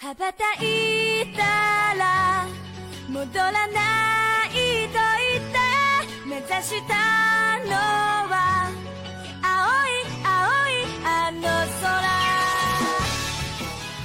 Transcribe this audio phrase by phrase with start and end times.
[0.00, 1.42] 羽ばたいた
[1.96, 2.46] ら
[3.08, 4.50] 戻らない
[4.88, 4.98] と
[5.32, 5.58] 言って
[6.26, 6.94] 目指した
[7.64, 7.72] の
[8.28, 8.70] は
[9.42, 9.90] 青い
[10.24, 10.72] 青い
[11.04, 11.40] あの
[11.80, 11.84] 空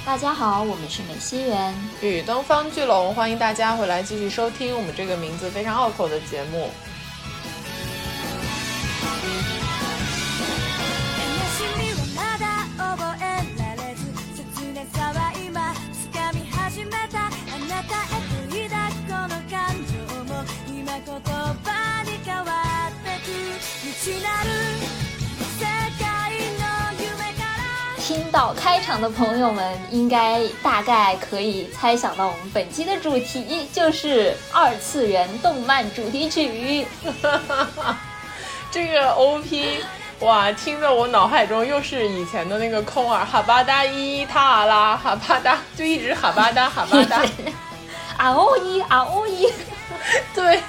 [0.06, 1.72] 大家好，我们是美西园。
[2.02, 6.70] 与东方巨龙，欢迎大家回来继续收听我们这个名字非常拗口的节目。
[27.97, 36.85] 听到开场的朋友们，应该大概可以猜想到我们本期的主题就是二次元动漫主题曲。
[38.69, 39.79] 这个 OP，
[40.19, 47.23] 哇，听着我脑海中又是以前的那个空耳哈巴达伊塔拉哈巴达，就一直哈巴达哈巴达。
[48.17, 49.51] 啊哦一啊哦一，
[50.35, 50.61] 对，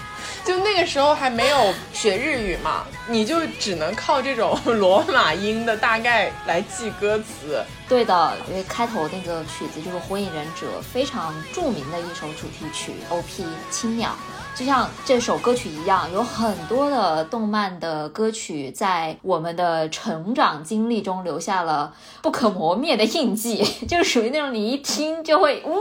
[0.47, 7.65] 就那个时候还没有学日语嘛，你就只能靠这种 罗马音的大概来记歌词。
[7.89, 14.11] 对的，因为开头那个曲子就是《火影忍者》非常著名的一首主题曲 OP《青鸟》。
[14.57, 25.77] 就像这首歌曲一样，有很多的动漫的歌曲在我们的成长经历中留下了不可磨灭的印记， 就是属于那种你一听就会呜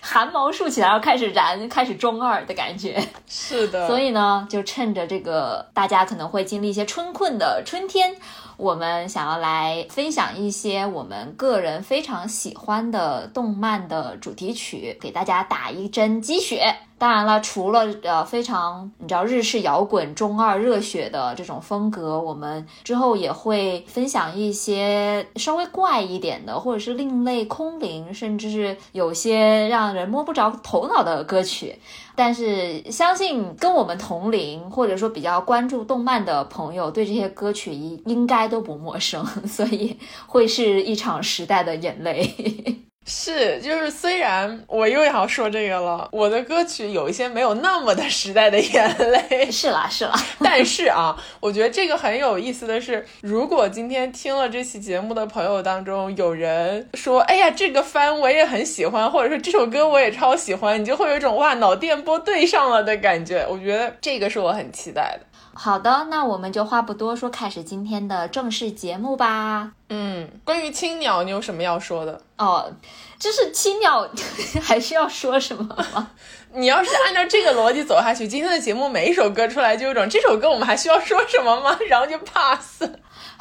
[0.00, 3.00] 汗毛竖起来，然后开始燃，开始中二的感觉。
[3.28, 8.16] 是的，所以呢，就趁着这个大家可能会经历一些春困的春天，
[8.56, 16.74] 我们想要来分享一些我们个人非常喜欢的动漫的主题曲，给大家打一针鸡血。
[16.98, 31.78] 当然了，除了呃非常你知道日式摇滚中二热血的这种风格，我们之后也会分享一些稍微怪一点的，或者是另类空灵，甚至是有些让人摸不着头脑的歌曲。
[32.16, 42.85] 但是相信跟我们同龄或者说比较关注动漫的朋友，对这些歌曲应应该都不陌生，所以会是一场时代的眼泪。
[43.08, 50.12] 是，就是虽然我又要说这个了，我的歌曲有一些没有那么的时代的眼泪，是啦是啦，
[50.42, 63.46] 但是啊，我觉得这个很有意思的是，如果今天听了这期节目的朋友当中有人说，哎呀，这个番我也很喜欢，或者说这首歌我也超喜欢，你就会有一种哇脑电波对上了的感觉。
[63.48, 65.20] 我觉得这个是我很期待的。
[65.58, 69.72] 好的，那我们就话不多说，开始今天的正式节目吧。
[69.88, 72.20] 嗯，关于青鸟，你有什么要说的？
[72.36, 72.70] 哦，
[73.18, 74.06] 就是青鸟，
[74.62, 76.10] 还需要说什么吗？
[76.52, 81.78] 你要是按照这个逻辑走下去，今天的节目每一首歌出来就有种这首歌我们还需要说什么吗？
[81.88, 82.82] 然后就 pass。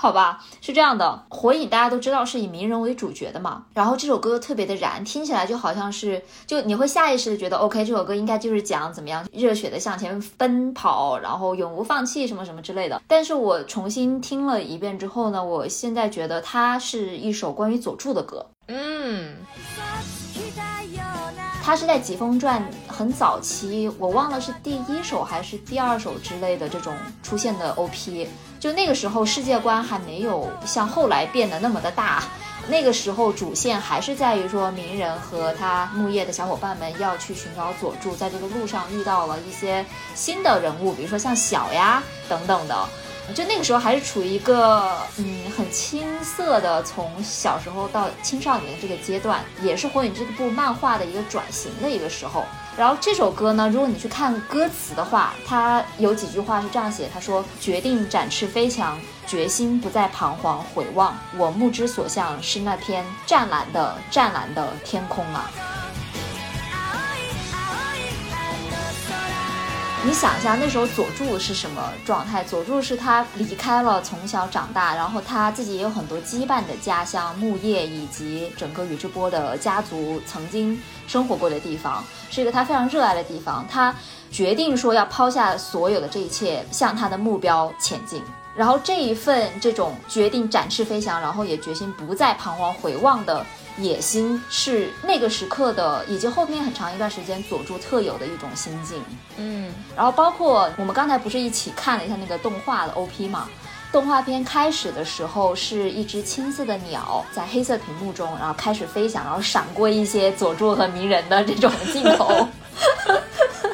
[0.06, 13.02] 好吧，是这样的，火影大家都知道是以鸣人为主角的嘛，然后这首歌特别的燃，听起来就好像是，就你会下意识的觉得，OK，这首歌应该就是讲怎么样热血的向前奔跑，然后永无放弃什么什么之类的。
[13.08, 18.46] 但是我重新听了一遍之后呢，我现在觉得它是一首关于佐助的歌。
[18.68, 19.36] 嗯，
[21.64, 22.62] 它是在《疾风传》
[22.92, 28.28] 很早期，我忘了是第一首还是第二首之类的这种出现的 OP。
[28.66, 32.24] 就那个时候世界观还没有像后来变得那么的大，
[32.68, 42.76] 那个时候主线还是在于说鸣人和他木叶的小伙伴们要去寻找佐助，在这个路上遇到了一些新的人物，比如说像小呀等等的。
[43.36, 52.44] 就那个时候还是处于一个嗯很青涩的从小时候到青少年这个阶段，也是火影这部漫画的一个转型的一个时候。
[52.78, 65.50] 然后这首歌呢，如果你去看歌词的话，它有几句话是这样写：他说，决定展翅飞翔，决心不再彷徨回望，我目之所向是那片湛蓝的湛蓝的天空啊。
[70.06, 72.44] 你想一下，那时候佐助是什么状态？
[72.44, 83.66] 佐助是他离开了从小长大，然后他自己也有很多羁绊的家乡木叶，以及整个宇智波的家族曾经生活过的地方，是一个他非常热爱的地方。
[83.68, 83.96] 他
[84.30, 88.22] 决定说要抛下所有的这一切，向他的目标前进。
[88.56, 93.44] 然后这一份这种决定展翅飞翔，然后也决心不再彷徨回望的。
[93.78, 99.04] 野心是那个时刻的，以及后面很长一段时间佐助特有的一种心境。
[99.38, 103.50] 嗯，然后包括我们刚才不是一起看了一下那个动画的 OP 嘛？
[103.92, 112.48] 动画片开始的时候是一只青色的鸟在黑色屏幕中，然后开始飞翔，然后闪过一些佐助和鸣人的这种镜头。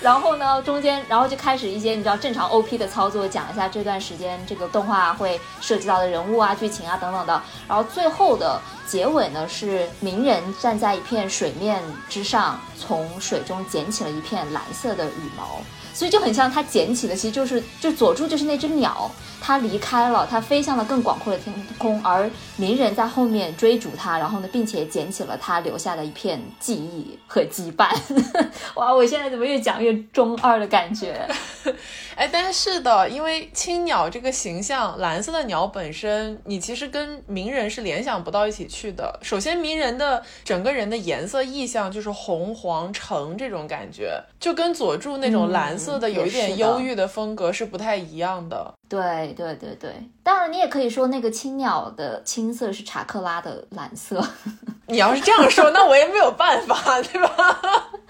[0.00, 7.42] 然后呢，中间然后就开始一些你知道正常 OP 的操作，讲一下这段时间这个动画会涉及到的人物啊、剧情啊等等的。
[7.68, 15.60] 然后最后的结尾呢是鸣人站在一片水面之上，从水中捡起了一片蓝色的羽毛。
[15.92, 19.10] 所以就很像他捡起的，其实就是就佐助就是那只鸟，
[19.50, 27.90] 他离开了，他飞向了更广阔的天空，而鸣人在后面追逐他，然后呢，并且捡起了他留下的一片记忆和羁绊。
[28.76, 31.28] 哇，我现在怎么越讲越中二的感觉？
[32.14, 39.18] 哎，但是的，因为青鸟这个形象，蓝色的鸟本身，你其实跟鸣人是联想不到一起去的。
[39.20, 48.72] 首先，鸣人的整个人的颜色意象就是红、黄、橙这种感觉，就跟佐助那种蓝色的有一点忧郁的风格是不太一样的。
[48.90, 49.94] 对对对对，
[50.24, 54.20] 当然你也可以说那个青鸟的青色是查克拉的蓝色。
[54.88, 57.62] 你要是这样说，那我也没有办法，对吧？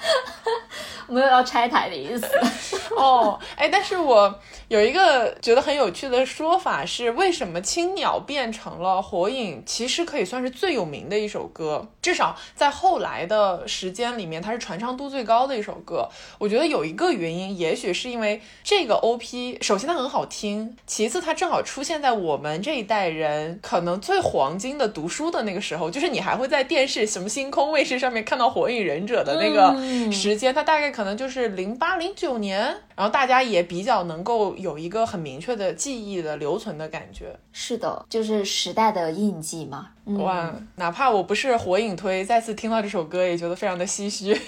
[1.06, 2.27] 没有要拆台的意思。
[2.97, 4.32] 哦，哎，但是我
[4.69, 9.62] 有一个觉得很有趣的说法是，为什么青鸟变成了火影？
[9.67, 16.09] 其实可以算是最有名的一首歌，至少在后来的时间里面，它是传唱度最高的一首歌。
[16.38, 29.75] 我觉得有一个原因，也许是因为这个 OP，首先它很好听，其次它正好出现在我们这一代人可能最黄金的读书的那个时候，就是你还会在电视什么星空卫视上面看到火影忍者的那个
[30.12, 32.61] 时间，它大概可能就是零八零九年，
[32.94, 37.37] 然后大家也比较能够有一个很明确的记忆的留存的感觉。
[37.52, 39.88] 是的，就是时代的印记嘛。
[40.19, 44.37] 哇，哪怕我不是火影推，再次听到这首歌也觉得非常的唏嘘。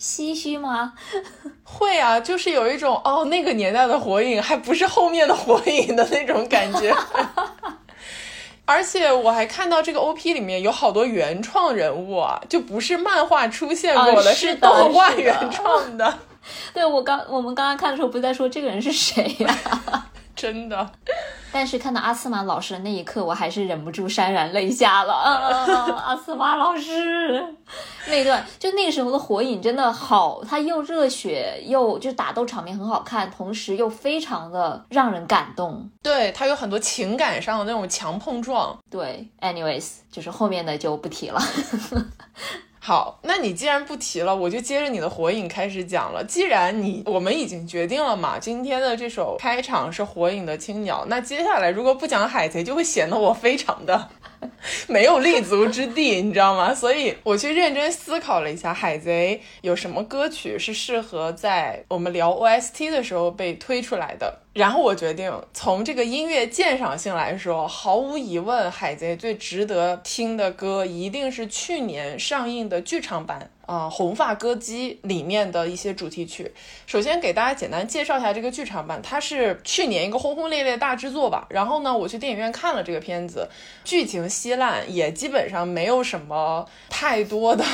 [0.00, 0.94] 唏嘘吗？
[1.62, 6.94] 会啊，就是有一种哦，那个年代的火影还不是后面的火影的那种感觉。
[8.64, 16.18] 而且我还看到这个 OP 里面有好多原创人物啊，就不是漫画出现过的，是动画原创的。
[16.72, 19.58] 对我刚我们刚刚看的时候，不是在说这个人是谁呀？
[20.34, 20.90] 真的。
[21.52, 25.14] 但是看到阿斯玛老师的那一刻，我还是忍不住潸然泪下了。
[26.04, 27.44] 阿斯玛老师
[28.08, 35.90] 那段，就那个时候的火影真的好，他又热血又就打斗场面很好看，同时又非常的让人感动。
[36.02, 38.76] 对他有很多情感上的那种强碰撞。
[38.90, 41.40] 对，anyways，就是后面的就不提了。
[42.82, 46.24] 好，那你既然不提了，我就接着你的火影开始讲了。
[46.24, 54.08] 既然你我们已经决定了嘛，今天的这首开场是火影的青鸟，那接下来如果不讲海贼，就会显得我非常的
[54.88, 56.74] 没有立足之地，你知道吗？
[56.74, 64.40] 所以我去认真思考了一下，海贼有什么歌曲是适合在我们聊 OST 的时候被推出来的。
[64.52, 73.50] 然后我决定，从这个音乐鉴赏性来说，毫无疑问，《海贼》最值得听的歌一定是去年上映的剧场版。
[73.70, 76.50] 啊，《红发歌姬》里面的一些主题曲。
[76.88, 81.46] 首先给大家简单介绍一下这个剧场版，它是去年一个轰轰烈烈大制作吧。
[81.50, 83.48] 然后呢，我去电影院看了这个片子，
[83.84, 87.64] 剧情稀烂，也基本上没有什么太多的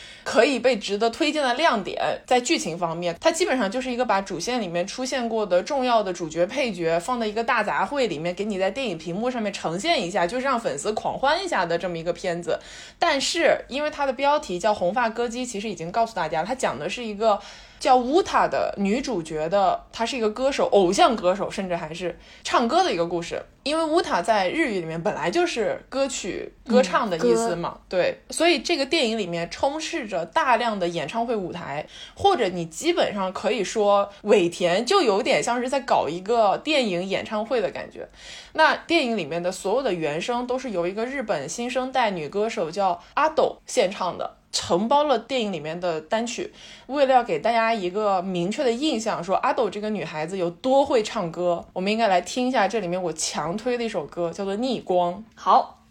[0.24, 2.00] 可以被值得推荐的亮点。
[2.24, 6.30] 在剧情方面，它基本上就是一个把主线里面出现过的重要的主。
[6.30, 12.58] 角配角放在一个大杂烩里面，给你在电影屏幕上面呈现一下，就是让粉丝狂欢一下的这么一个片子。
[12.98, 17.38] 但是因为它的标题叫《红发歌姬》，其实已经告诉大家，它讲的是一个。
[17.82, 23.42] 叫乌塔的女主角的，她是一个歌手，偶像歌手，甚至还是唱歌的一个故事。
[23.64, 31.84] 因为乌塔在日语里面本来就是歌曲、歌唱的意思嘛，对，所以这个电影里面充斥着大量的演唱会舞台，
[32.14, 38.08] 或者你基本上可以说尾田就有点像是在搞一个电影演唱会的感觉。
[38.52, 44.36] 那电影里面的所有的原声都是由一个日本新生代女歌手叫阿斗献唱的。
[44.52, 46.52] 承包了电影里面的单曲，
[46.86, 55.14] 为了要给大家一个明确的印象，说阿斗这个女孩子有多会唱歌，我们应该来听一下这里面我强推的一首歌，叫做《逆光》。
[55.34, 55.81] 好。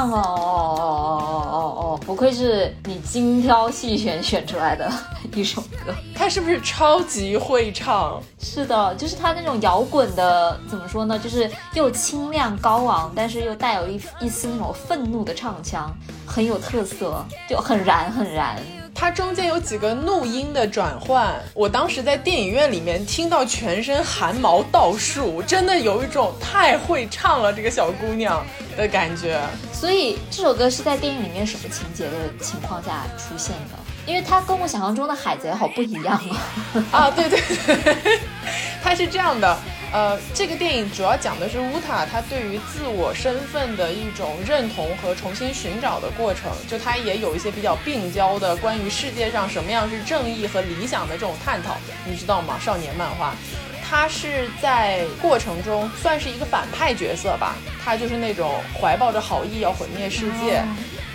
[0.00, 0.40] 棒哦哦
[0.80, 2.00] 哦哦哦哦！
[2.06, 4.90] 不愧是你精挑细选选出来的
[5.36, 5.94] 一首歌。
[6.14, 8.18] 他是不是超级会唱？
[8.38, 11.18] 是的，就是他那种摇滚的，怎么说呢？
[11.18, 15.94] 就是又清亮高昂，但是又带有一一丝那种愤怒的唱腔，
[16.26, 18.56] 很有特色，就很燃很燃。
[19.00, 28.44] 它中间有几个怒音的转换，我当时在电影院里面听到全身汗毛倒竖，真的有一种太会唱了这个小姑娘
[28.76, 29.40] 的感觉。
[29.72, 32.10] 所以这首歌是在电影里面什么情节的
[32.42, 33.78] 情况下出现的？
[34.04, 36.20] 因为它跟我想象中的海贼好不一样
[36.92, 37.06] 啊！
[37.06, 37.40] 啊，对对
[37.82, 38.20] 对，
[38.82, 39.56] 它是这样的。
[39.92, 52.56] 呃，这个电影主要讲的是乌塔他对于自我身份的一种认同和重新寻找的过程，就他也有一些比较病娇的关于世界上什么样是正义和理想的这种探讨，你知道吗？
[52.60, 53.34] 少年漫画，
[53.82, 60.62] 他是在过程中算是一个反派角色吧，他就是那种怀抱着好意要毁灭世界。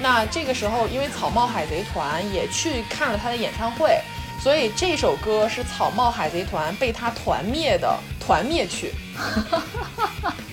[0.01, 3.97] 那这个时候，因为草帽海贼团也去看了他的演唱会。
[4.37, 8.93] 所以这首歌是草帽海贼团被他团灭的团灭曲。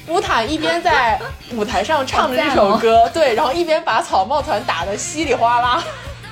[0.08, 1.18] 乌塔一边在
[1.52, 5.82] 舞台上唱着这首歌，对，然后一边把草帽团打得稀里哗啦，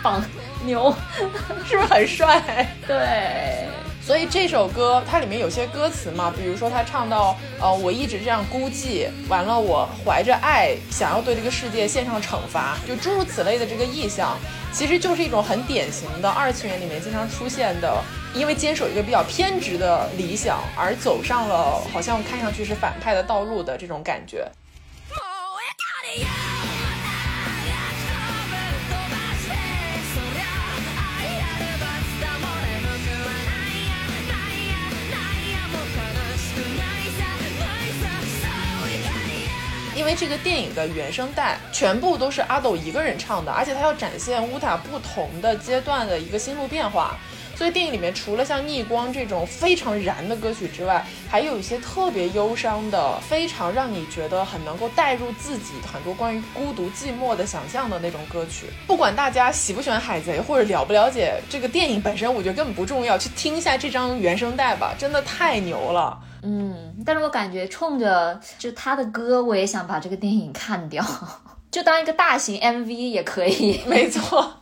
[0.02, 0.22] 棒
[0.64, 0.94] 牛，
[1.66, 2.76] 是不是很帅？
[2.86, 3.68] 对。
[4.02, 14.36] 所以这首歌它里面有些歌词嘛，比如说他唱到，呃，我一直这样孤寂，完了我怀着爱想要对这个世界献上惩罚，就诸如此类的这个意象，
[14.72, 18.02] 其实就是一种很典型的二次元里面经常出现的，
[18.34, 24.48] 因为坚守一个比较偏执的理想而走上了好像看上去是反派的道路的这种感觉。
[39.96, 47.18] 因为这个电影的原声带全部都是阿斗一个人唱的，而且他要展现乌塔不同的阶段的一个心路变化，
[47.60, 58.64] 所以电影里面除了像逆光这种非常燃的歌曲之外，还有一些特别忧伤的，非常让你觉得很能够带入自己很多关于孤独寂寞的想象的那种歌曲。
[58.86, 66.18] 不管大家喜不喜欢海贼，或者了不了解这个电影本身，我觉得根本不重要，去听一下这张原声带吧，真的太牛了。
[66.42, 71.04] 嗯，但是我感觉冲着就他的歌，我也想把这个电影看掉，
[71.70, 73.82] 就当一个大型 MV 也可以。
[73.86, 74.54] 没错，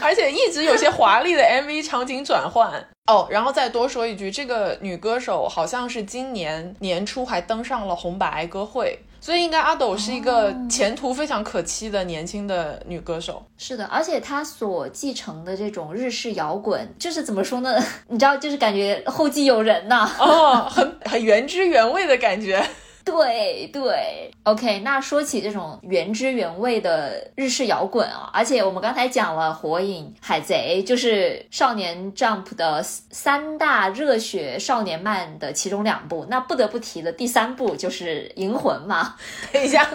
[0.00, 3.26] 而且一直有些华丽的 MV 场景转换哦。
[3.30, 8.98] 然后再多说一句，这个女歌手好像是今年年初还登上了红白歌会。
[9.22, 13.44] 所以应该阿斗是一个前途非常可期的年轻的女歌手。
[13.58, 17.78] 是的，而且她所继承的这种日式摇滚，就是怎么说呢？
[18.08, 20.10] 你知道，就是感觉后继有人呐。
[20.18, 22.66] 哦，很很原汁原味的感觉。
[23.10, 24.80] 对对，OK。
[24.80, 36.26] 那说起这种原汁原味的日式摇滚啊，而且我们刚才讲了《火影》《海贼》，就是少年 Jump 的三大热血少年漫的其中两部。
[36.30, 39.16] 那不得不提的第三部就是《银魂》嘛。
[39.52, 39.88] 等一下，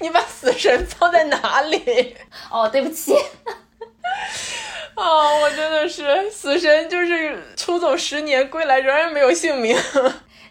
[0.00, 2.16] 你把死神放在哪里？
[2.50, 3.12] 哦，对不起。
[4.94, 9.76] 哦，我真的是死神，就是出走十年归来仍然没有姓名。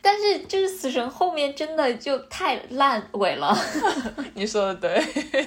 [0.02, 3.58] 但是就是死神后面真的就太烂尾了，
[4.36, 5.04] 你说的对，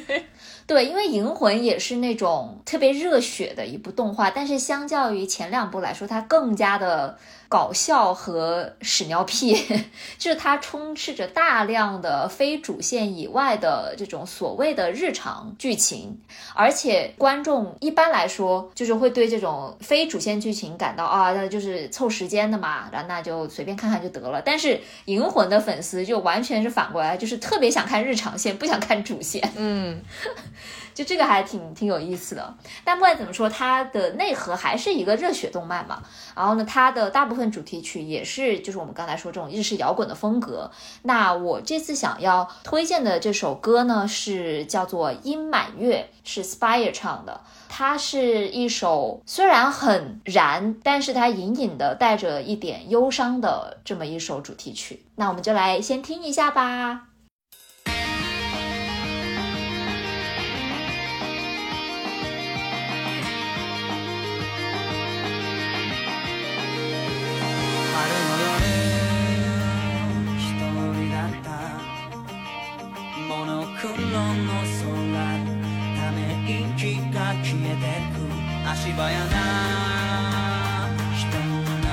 [0.67, 7.19] 对，因为银魂也是那种特别热血的一部动画，但是相较于前两部来说，它更加的。
[7.53, 9.55] 搞笑和屎尿屁，
[10.17, 16.19] 就是它充斥着大量的非主线以外的这种所谓的日常剧情，
[16.55, 24.41] 而且观众一般来说就是会对这种非主线剧情感到啊，那就是凑时间的嘛，然后那就随便看看就得了。
[24.41, 29.47] 但是银魂的粉丝就完全是反过来，就是特别想看日常线，不想看主线。
[29.57, 30.01] 嗯。
[30.95, 32.55] 就这个还挺挺有意思的，
[32.85, 36.03] 但不管怎么说，它的内核还是一个热血动漫嘛。
[36.37, 40.71] 然后呢，它的大部分主题曲也是就是我们刚才说这种日式摇滚的风格。
[41.03, 47.41] 那我这次想要推荐的这首歌呢，是叫做《阴满月》，是 Spire 唱的。
[47.69, 55.03] 它是一首虽然很燃，但是它隐隐的带着一点忧伤的这么一首主题曲。
[55.17, 57.12] 那我们就来先听一下吧。
[78.75, 79.05] 足早な。
[81.15, 81.89] 人のな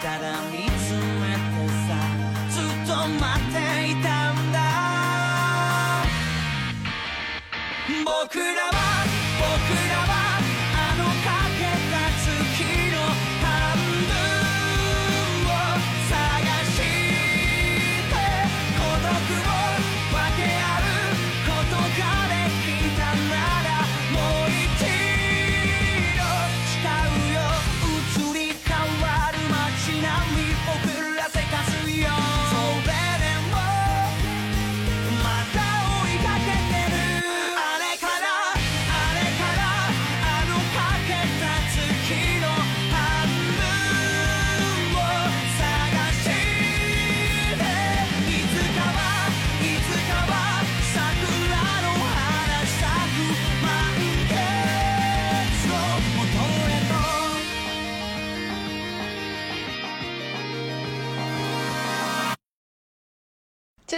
[0.00, 1.90] ただ見つめてさ
[2.48, 3.56] ずっと待って
[3.90, 4.56] いたんだ。
[8.04, 8.81] 僕らは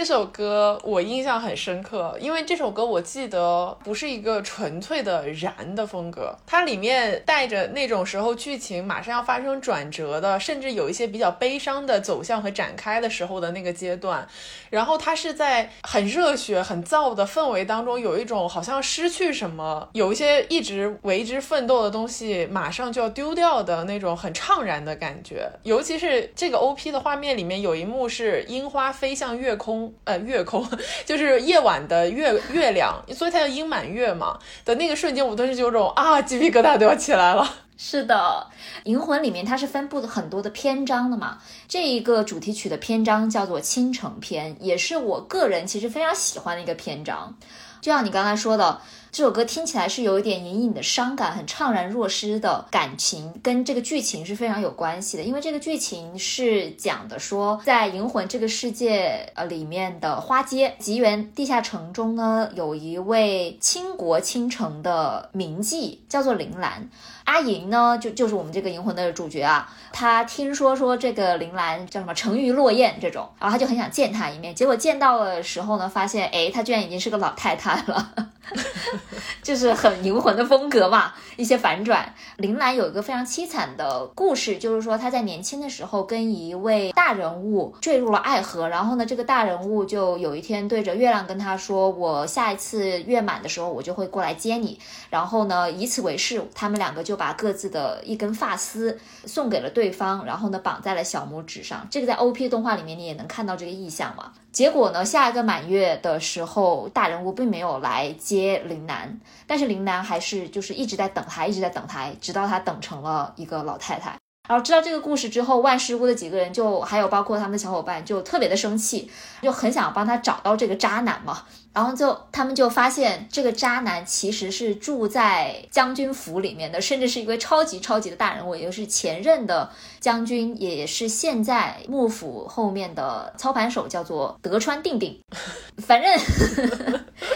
[0.05, 14.27] 这首歌我印象很深刻，因为这首歌我记得不是一个纯粹的燃的风格，它里面带着那种时候剧情马上要发生转折的，甚至有一些比较悲伤的走向和展开的时候的那个阶段。
[14.69, 25.49] 然后它是在很热血、很燥的氛围当中，有一种好像失去什么，有一些一直为之奋斗的东西马上就要丢掉的那种很怅然的感觉。
[25.63, 30.67] 尤其是这个 OP 的画面里面有一幕是樱花飞向月空，呃，月空
[31.05, 37.47] 就是夜晚的月月亮，所以它叫樱满月嘛的那个瞬间，我顿时就有种啊鸡皮疙瘩都要起来了。
[37.77, 38.15] 是的，
[38.85, 41.39] 《银魂》里面它是分布的很多的篇章的嘛。
[41.67, 47.35] 这一个主题曲的篇章叫做《倾城篇》，也是我个人其实非常喜欢的一个篇章。
[47.81, 48.79] 就像你刚才说的，
[49.15, 55.23] 这首歌听起来是有一点隐隐的伤感，很怅然若失的感情，跟这个剧情是非常有关系的。
[55.23, 66.89] 因为这个剧情是讲的说，在银魂这个世界呃里面的花街吉原地下城中呢，有一位倾国倾城的名妓，叫做铃兰。
[67.23, 78.13] 阿银呢，就就是我们这个银魂的主角啊，他听说说这个铃兰叫什么沉鱼落雁这种，然后他就很想见她一面，结果见到的时候呢，发现哎，她居然已经是个老太太了，
[79.41, 82.13] 就是很银魂的风格嘛，一些反转。
[82.37, 94.79] 铃兰有一个非常凄惨的故事，就是说她在年轻的时候跟一位大人物坠入了爱河，然后呢，这个大人物就有一天对着月亮跟她说：“我下一次月满的时候，我就会过来接你。”
[95.09, 101.87] 然后呢，以此为誓，他们两个就把各自的一根发丝送给了对方，然后呢，绑在了小拇指上。
[101.89, 104.31] 这个在 OP 动画里面你也能看到这个意象嘛。
[104.55, 114.15] 结果呢，下一个满月的时候，大人物并没有来接林楠，但是林楠还是就是一直在等他，一直在等他，直到他等成了一个老太太。
[114.47, 119.09] 然后知道这个故事之后，万事屋的几个人就还有包括他们的小伙伴就特别的生气，
[119.41, 121.43] 就很想帮他找到这个渣男嘛。
[121.73, 135.19] 然后就他们就发现这个渣男其实是住在将军府里面的，甚至是一位超级超级的大人物，也就是前任的将军，也是现在幕府后面的操盘手，叫做德川定定。
[135.85, 136.09] 反正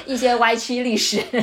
[0.06, 1.22] 一些歪曲历史。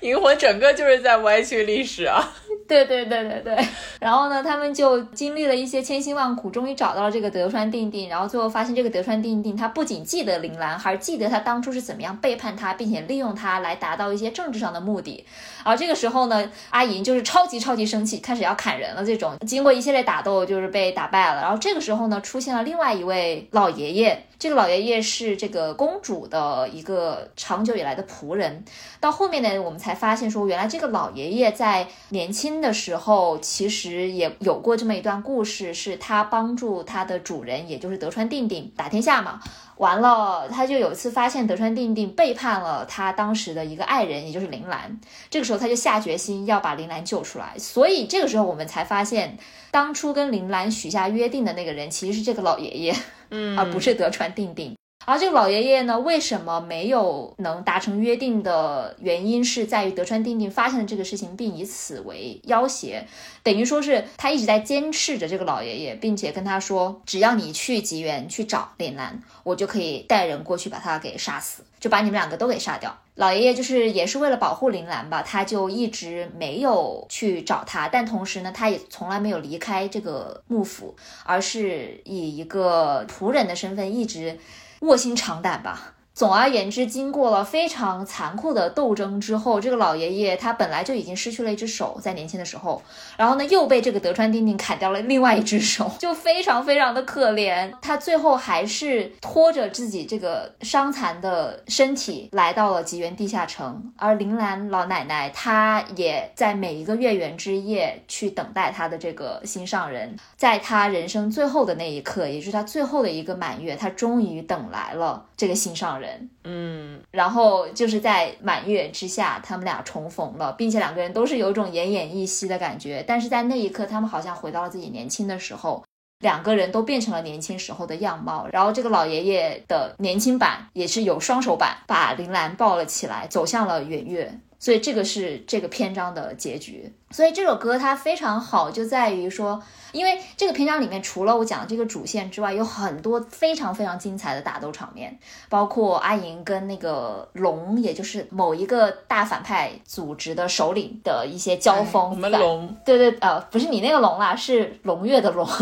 [0.00, 2.32] 银魂整个就是在歪曲历史啊！
[2.68, 15.24] 对对对对对， 然后呢，他们就经历了一些千辛万苦，终于找到了这个德川定定，然后最后发现这个德川定定他不仅记得铃兰，还记得他当初是怎么样背叛他，并且利用他来达到一些政治上的目的。
[15.64, 19.02] 而这个时候呢，阿银就是超级超级生气，开始要砍人了。
[19.02, 21.40] 这种经过一系列打斗，就是被打败了。
[21.40, 28.64] 然后这个时候呢，出现了另外一位老爷爷，这个老爷爷是这个公主的一个长久以来的仆人。
[29.00, 39.40] 到后面呢，我们才发现说，原来这个老爷爷在年轻的时候，其实也有过这么一段故事，是他帮助他的主人，也就是德川定定打天下嘛。
[39.78, 45.00] 完了，他就有一次发现德川定定背叛了他当时的一个爱人，也就是铃兰。
[45.30, 47.54] 这个时候他就下决心要把铃兰救出来。
[47.58, 49.36] 所以这个时候我们才发现，
[49.70, 52.96] 当初跟铃兰许下约定的那个人其实是这个老爷爷，
[53.30, 54.74] 嗯，而不是德川定定。
[55.06, 63.06] 而这个老爷爷呢，为什么没有能达成约定的原因，是在于德川定定发现了这个事情，并以此为要挟，
[63.42, 72.96] 等于说是他一直在监视着这个老爷爷，并且跟他说，只要你去吉原去找莲兰，我就可以带人过去把他给杀死，就把你们两个都给杀掉。
[73.14, 84.38] 老爷爷就是也是为了保护铃兰吧，他就一直没有去找他，但同时呢，他也从来没有离开这个幕府，而是以一个仆人的身份一直。
[84.82, 92.82] 卧薪尝胆吧，总而言之，经过了非常残酷的斗争之后，这个老爷爷他本来就已经失去了一只手，在年轻的时候，
[93.16, 97.72] 然后呢又被这个德川定定砍掉了另外一只手，就非常非常的可怜。
[97.80, 116.07] 他最后还是拖着自己这个伤残的身体来到了吉原地下城，而铃兰老奶奶她也在每一个月圆之夜去等待她的这个心上人，在她人生最后的那一刻，也就是她最后的一个满月，她终于等来了这个心上人。
[116.44, 123.04] 嗯，然后就是在满月之下，他们俩重逢了，并且两个人都是有种奄奄一息的感觉。
[123.06, 125.84] 但是在那一刻，他们好像回到了自己年轻的时候，
[126.20, 128.46] 两个人都变成了年轻时候的样貌。
[128.52, 134.40] 然后这个老爷爷的年轻版也是有双手版，把铃兰抱了起来，走向了圆月。
[134.60, 136.92] 所以这个是这个篇章的结局。
[137.12, 152.10] 所以这首歌它非常好，就在于说，因为这个篇章里面除了我讲的这个主线之外，有很多非常非常精彩的打斗场面，包括阿银跟那个龙，也就是某一个大反派组织的首领的一些交锋。
[152.10, 155.48] 我们反龙，对对呃，不是你那个龙啦，是龙月的龙。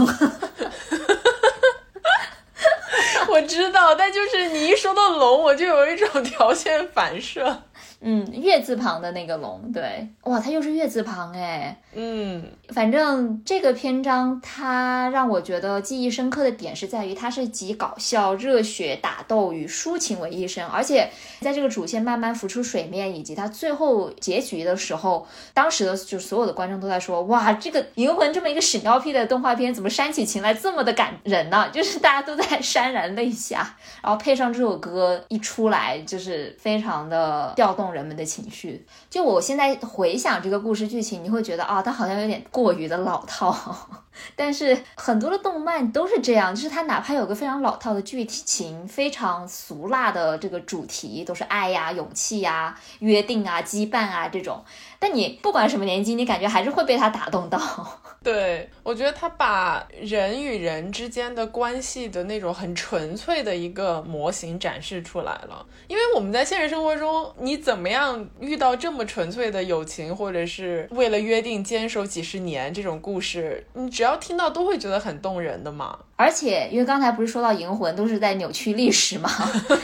[3.29, 7.63] 我知道，但就是你一说到龙，我就有一种条件反射。
[8.09, 11.77] 嗯，月字旁的那个龙，对，哇，它又是月字旁哎。
[11.93, 31.69] 嗯，反正这个篇章它让我觉得记忆深刻的点是在于，它是集搞笑、热血、打斗与抒情为一身，而且在这个主线慢慢浮出水面，以及它最后结局的时候，当时的就所有的观众都在说，哇，这个《银魂》这么一个屎尿屁的动画片，怎么煽起情来这么的感人呢？
[31.75, 38.87] 就是大家都在潸然泪下，然后配上这首歌一出来，就是非常的调动人们的情绪。
[39.11, 44.05] 就我现在回想这个故事剧情，你会觉得啊，它好像有点过于的老套。
[44.35, 54.65] 但是很多的动漫都是这样，就是它哪怕有个非常老套的剧情，非常俗辣的这个主题，都是爱呀、勇气呀、约定啊、羁绊啊这种。
[54.99, 57.59] 但你不管什么年纪，你感觉还是会被它打动到。
[58.23, 65.65] 对，我觉得他把人与人之间的关系的那种很纯粹的一个模型展示出来了。
[65.87, 75.99] 因为我们在现实生活中，你怎么样遇到这么纯粹的友情，或者是为了约定坚守几十年这种故事，你只要听到都会觉得很动人的嘛。
[76.17, 79.31] 而且，因为刚才不是说到银魂都是在扭曲历史嘛？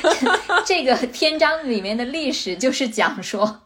[0.67, 3.63] 这个篇章里面的历史就是讲说。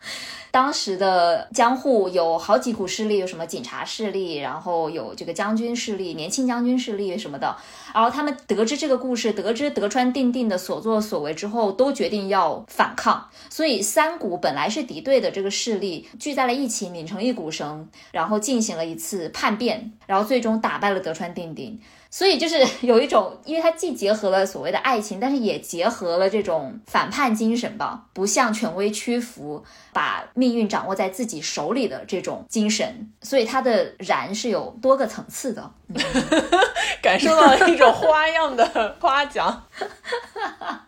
[0.57, 7.55] 当时的江户有好几股势力，有什么警察势力，然后有这个将军势力、年轻将军势力什么的。
[7.93, 13.29] 然后他们得知这个故事，得知德川定定的所作所为之后，都决定要反抗。
[13.51, 21.79] 所以三股本来是敌对的这个势力聚在了一起，拧成一股绳，然后进行了一次叛变，然后最终打败了德川定定。
[22.17, 33.13] 所以就是 有一种，因为它既结合了所谓的爱情，但是也结合了这种反叛精神吧，不向权威屈服，把命运掌握在自己手里的这种精神。
[33.21, 35.71] 所以它的燃是有多个层次的，
[37.03, 39.65] 感受到了一种花样的夸奖。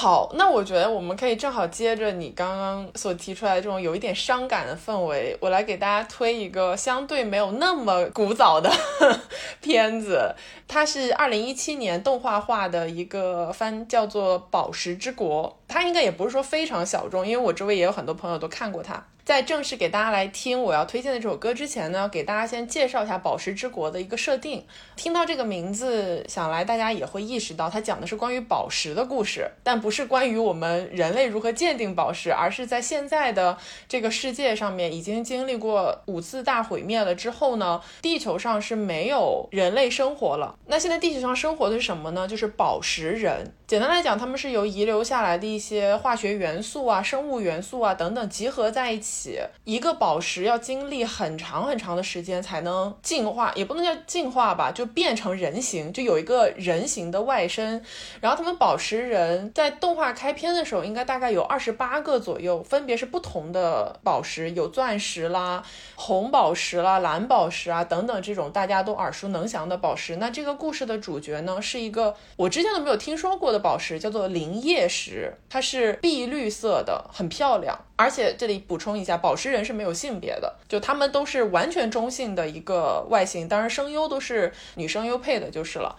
[0.00, 8.70] 好，那我觉得我们可以正好接着你刚刚所提出来的这种有一点伤感的氛围，我来给大家推一个相对没有那么古早的
[9.60, 10.32] 片子，
[10.68, 15.50] 它是二零一七年动画化的一个番，叫做《宝石之国》。
[15.66, 19.04] 它应该也不是说非常小众，因为我周围也有很多朋友都看过它。
[19.28, 24.64] 在正式给大家来听我要推荐的这首歌之前呢，给大家先介绍一下《宝石之国》的一个设定。
[24.96, 40.56] 听到这个名字，想来大家也会意识到，它讲的是关于宝石的故事，但不是关于我们人类如何鉴定宝石，而是在现在的这个世界上面，已经经历过五次大毁灭了之后呢，地球上是没有人类生活了。
[40.68, 42.26] 那现在地球上生活的是什么呢？
[42.26, 43.52] 就是宝石人。
[43.66, 49.17] 简单来讲，他们是由遗留下来的一些化学元素啊、生物元素啊等等集合在一起。
[49.64, 57.84] 一个宝石要经历很长很长的时间才能进化，也不能叫进化吧，就变成人形，就有一个人形的外身。
[58.20, 65.62] 然后他们宝石人在动画开篇的时候，应该大概有二十八个左右，分别是不同的宝石，有钻石啦、
[65.94, 70.16] 红宝石啦、蓝宝石啊等等这种大家都耳熟能详的宝石。
[70.16, 73.58] 那这个故事的主角呢，是一个我之前都没有听说过的。
[73.58, 77.76] 宝石叫做灵叶石，它是碧绿色的，很漂亮。
[77.98, 85.96] 而且这里补充一下，宝石人是没有性别的，就他们都是完全中性的一个外形，当然声优都是女声优配的，就是了。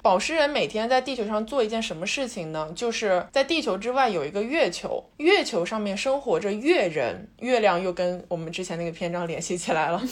[0.00, 2.72] 宝石人每天在地球上做一件什么事情呢？
[2.74, 10.02] 就是在地球之外有一个月球，月球上面生活着月人，月亮又跟我们之前那个篇章联系起来了。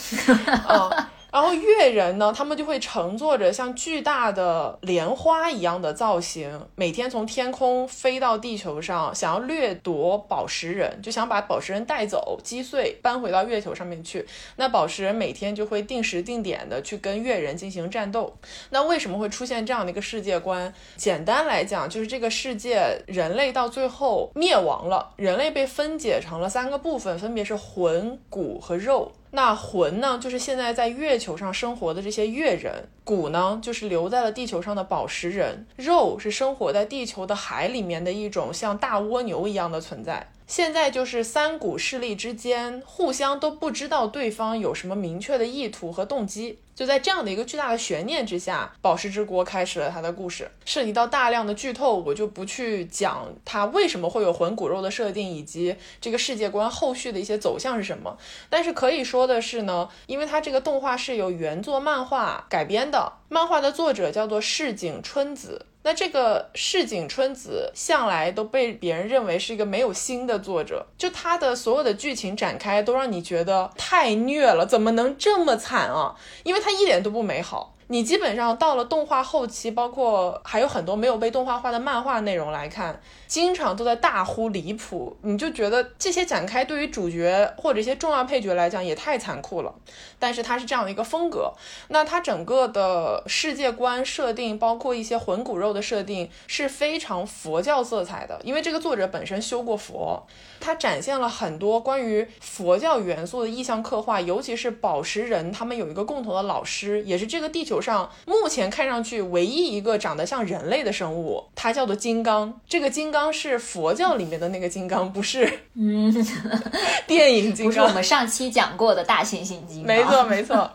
[0.69, 14.27] 嗯， 然后月人呢，他们就会乘坐着像巨大的莲花一样的造型，每天从天空飞到地球上，想要掠夺宝石人，就想把宝石人带走，击碎，搬回到月球上面去。
[14.57, 18.37] 那宝石人每天就会定时定点的去跟月人进行战斗。
[18.71, 20.73] 那为什么会出现这样的一个世界观？
[20.97, 29.13] 简单来讲，就是这个世界人类到最后灭亡了，人类被分解成了三个部分，分别是魂、骨和肉。
[29.33, 32.73] 那魂呢，就是现在在月球上生活的这些月人；
[33.05, 40.29] 骨呢，就是留在了地球上的宝石人；肉是生活在地球的海里面的一种像大蜗牛一样的存在。
[40.49, 46.59] 现在就是三股势力之间互相都不知道对方有什么明确的意图和动机。
[46.81, 58.17] 就在这样的一个巨大的悬念之下，宝石之国开始了它的故事，涉及到大量的剧透，我就不去讲它为什么会有魂骨肉的设定，以及这个世界观后续的一些走向是什么。
[58.49, 65.67] 但是可以说的是呢，因为它这个动画是由原作漫画改编的，漫画的作者叫做市井春子。
[65.83, 76.15] 那这个市井春子向来都被别人认为是一个没有心的作者，就他的所有的剧情展开都让你觉得太虐了，怎么能这么惨啊？
[76.45, 77.75] 因为他一点都不美好。
[77.91, 85.17] 你基本上到了动画后期，包括还有很多没有被动画化的漫画内容来看，经常都在大呼离谱。
[85.23, 89.75] 你就觉得这些展开对于主角或者一些重要配角来讲也太残酷了。
[90.21, 91.53] 但是它是这样的一个风格，
[91.89, 100.25] 那它整个的世界观设定，包括一些魂骨肉的设定是非常佛教色彩的，因为这个作者本身修过佛，
[100.61, 107.80] 他展现了很多关于佛教元素的意象刻画，尤其是宝石人，他们有一个共同的老师，也是这个地球。
[107.81, 112.61] 上目前看上去唯一一个长得像人类的生物，它叫做金刚。
[112.69, 116.13] 这个金刚是佛教里面的那个金刚，不是嗯，
[117.07, 117.67] 电影金刚。
[117.67, 119.87] 不是我们上期讲过的大猩猩金刚。
[119.87, 120.71] 没错，没错。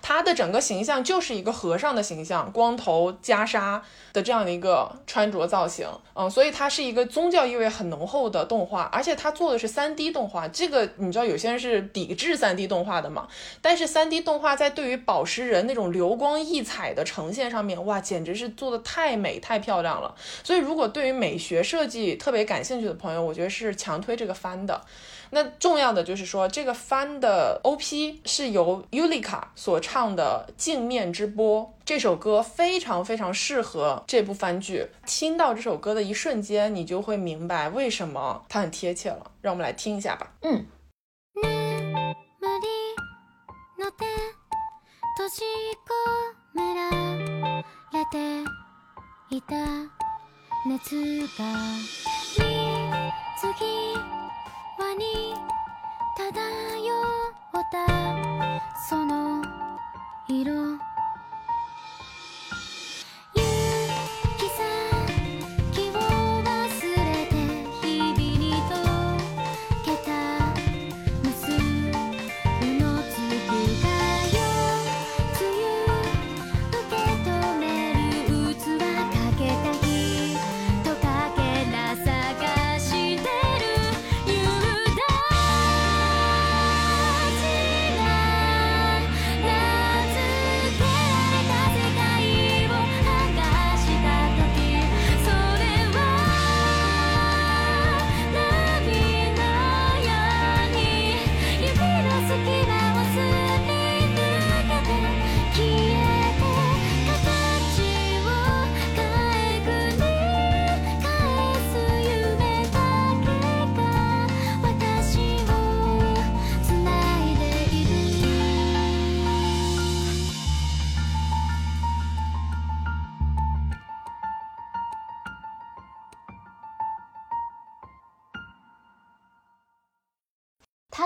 [0.00, 3.80] 他的整个形象就是一个和尚的形象，光头袈裟
[4.12, 10.48] 的这样的一个穿着造型，嗯，所以它是一个宗教意味很浓厚的动画，而且他做的是三 D 动画。
[10.48, 13.28] 这个你知道有些人是抵制三 D 动画的嘛？
[13.60, 20.14] 但是三 D 动画在对于宝石人那种流光溢彩的呈现上面，哇，简直是做的太美太漂亮了。
[20.42, 24.80] 所以如果对于美学设计特别感兴趣的朋友，我觉得是强推这个番的。
[25.30, 34.88] 那重要的就是说，这个番的 OP 是由 Yulika 所唱的《镜面之波》这首歌，非常非常适合这部番剧。
[35.06, 39.30] 听到这首歌的一瞬间，你就会明白为什么它很贴切了。
[39.40, 40.32] 让我们来听一下吧。
[40.42, 40.66] 嗯。
[54.78, 55.34] 輪に
[56.16, 56.30] 漂
[57.60, 59.42] ったその
[60.28, 60.78] 色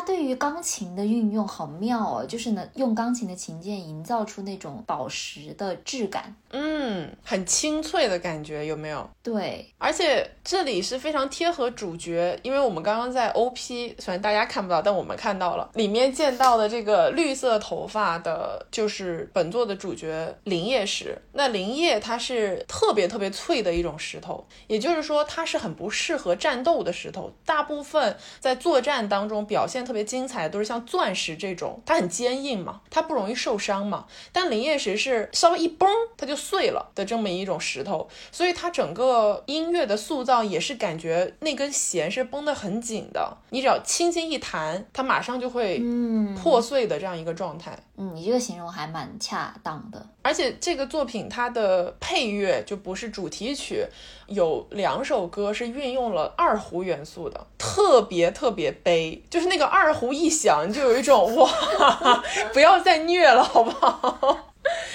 [0.01, 9.07] 对于钢琴的运用好妙哦，就是能用钢琴的琴键营造出那种宝石的质感，嗯，很清脆的感觉，有没有？
[9.23, 21.21] 对，而且这里是非常贴合主角，因为我们刚刚在 OP，虽然大家看不到，但我们看到了里面见到的这个绿色头发的，就是本作的主角林叶石。
[21.33, 30.03] 那林叶它是特别特别脆的一种石头，也就是说它是很不适合战斗的石头，大部分在作战当中表现特别。
[30.13, 34.05] 精彩的都是像钻石这种，它很坚硬嘛，它不容易受伤嘛。
[34.33, 47.79] 但灵叶石是稍微一崩，它就碎了的这么一种石头，所以它整个音乐的塑造也是感觉那根弦是绷得很紧的，你只要轻轻一弹，它马上就会嗯破碎的这样一个状态。
[47.97, 50.05] 嗯，你这个形容还蛮恰当的。
[50.23, 53.85] 而且这个作品它的配乐就不是主题曲，
[54.27, 61.51] 有两首歌是运用了二胡元素的，特别特别悲，就是那个二胡一响，就有一种哇，
[62.53, 64.39] 不要再虐了，好不好？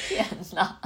[0.07, 0.77] 天哪，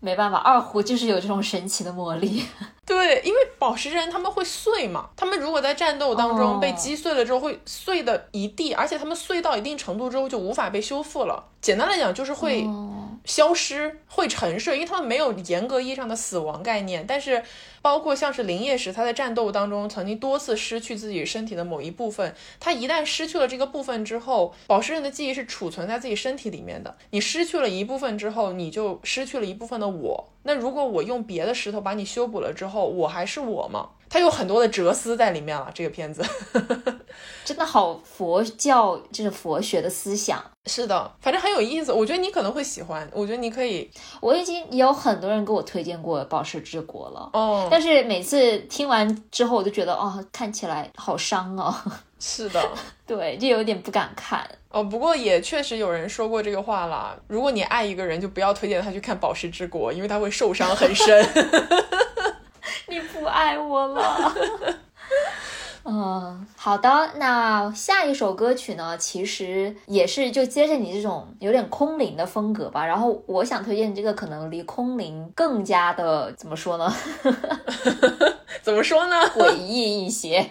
[0.00, 2.44] 没办法，二胡就是有这种神奇的魔力。
[2.84, 11.42] 对，因为宝石人他们会碎嘛，他们如果在战斗当中哦被击碎了之后，会碎的一地，而且他们碎到一定程度之后就无法被修复了。
[11.62, 17.06] 简单来讲，就是会哦消失、会沉睡，因为他们没有严格意义上的死亡概念。
[17.08, 17.42] 但是，
[17.84, 26.96] 包括像是林业时，他在战斗当中曾经多次失去自己身体的某一部分，他一旦失去了这个部分之后，宝石人的记忆是储存在自己身体里面的。
[27.10, 30.32] 你失去了一部分之后，你就失去了一部分的我。
[30.44, 33.90] 那如果我用别的石头把你修补了之后，我还是我吗？
[34.14, 35.68] 它有很多的哲思在里面了。
[35.74, 36.24] 这个片子
[37.44, 40.40] 真的好佛教，就是佛学的思想。
[40.66, 41.92] 是的，反正很有意思。
[41.92, 47.66] 我觉得你可能会喜欢，我觉得你可以我已经有很多人给我推荐过《宝石之国》了，哦。
[47.68, 51.74] 但是每次听完之后，我就觉得哦，看起来好伤哦。
[52.20, 52.62] 是的。
[53.04, 54.48] 对，就有点不敢看。
[54.70, 57.16] 哦，不过也确实有人说过这个话啦。
[57.26, 61.28] 如果你爱一个人，就不要推荐他去看《宝石之国》，因为他会受伤很深。
[62.88, 64.34] 你不爱我了。
[65.86, 72.86] 嗯，好的，那下一首歌曲呢，其实也是就接着你这种有点空灵的风格吧。
[72.86, 76.90] 然后我想推荐这个可能离空灵更加的怎么说呢，
[78.62, 79.16] 怎么说呢？
[79.36, 80.48] 诡异一些。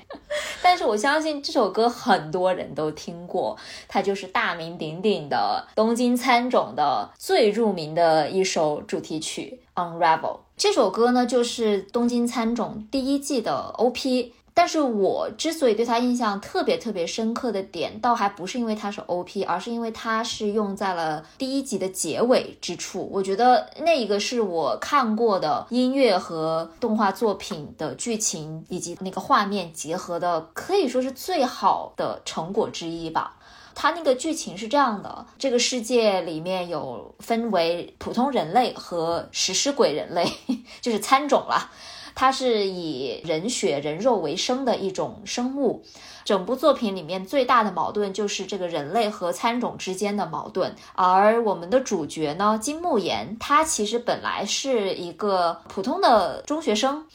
[0.62, 10.20] 但是我相信这首歌很多人都听过，它就是大名鼎鼎的东京喰种的最著名的一首主题曲《Unravel》。
[10.56, 14.34] 这首歌呢，就是东京参种第一季的 OP。
[14.56, 23.10] 但是我之所以对它印象特别特别深刻的点，倒还不是因为它是 OP，而是因为它是用在了第一集的结尾之处。
[23.12, 33.38] 我觉得那一个是我看过的音乐和动画作品的剧情以及那个画面结合的，可以说是最好的成果之一吧。
[33.76, 40.26] 它那个剧情是这样的：这个世界里面有分为普通人类和食尸鬼人类，
[40.82, 41.72] 就是餐种了。
[42.16, 45.84] 它是以人血人肉为生的一种生物。
[46.24, 57.06] 整部作品里面最大的矛盾就是这个人类和餐种之间的矛盾，而我们的主角呢，金木研，他其实本来是一个普通的中学生。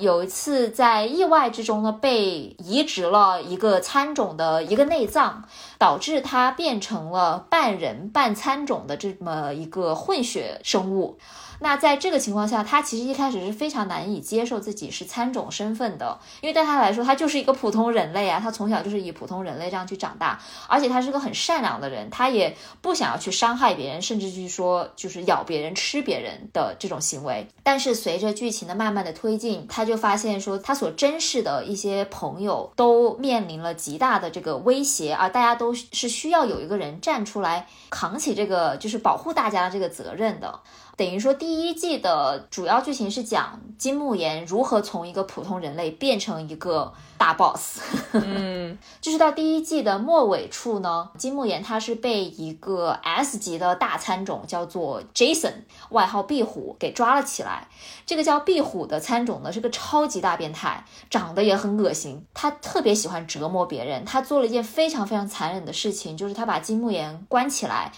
[0.00, 5.44] 有一次在意外之中呢，被移植了一个参种的一个内脏，
[5.78, 11.18] 导致它变成了半人半参种的这么一个混血生物。
[11.64, 27.48] 那在这个情况下，他其实一开始是非常难以接受自己是参种身份的，因为对他来说，他就是一个普通人类啊，他从小就是以普通人类这样去长大，而且他是个很善良的人，他也不想要去伤害别人，甚至去说就是咬别人、吃别人的这种行为。
[27.62, 40.60] 但是随着剧情的慢慢的推进，他就发现说，他所珍视的一些朋友都面临了极大的这个威胁，而大家都是需要有一个人站出来扛起这个就是保护大家的这个责任的。
[40.96, 47.80] 等于说，第一季的主要剧情是讲金木研如何从一个普通人类变成一个大 boss。
[48.12, 55.54] 嗯， 就是到第一季的末尾处呢，金木研他是被一个 S 级的大参种叫做 Jason，
[55.90, 57.66] 外号壁虎给抓了起来。
[58.06, 62.24] 这个叫壁虎的参种呢是个超级大变态，长得也很恶心。
[62.32, 67.90] 他特别喜欢折磨别人，他做了一件非常非常残忍的事情，就是他把金木研关起来。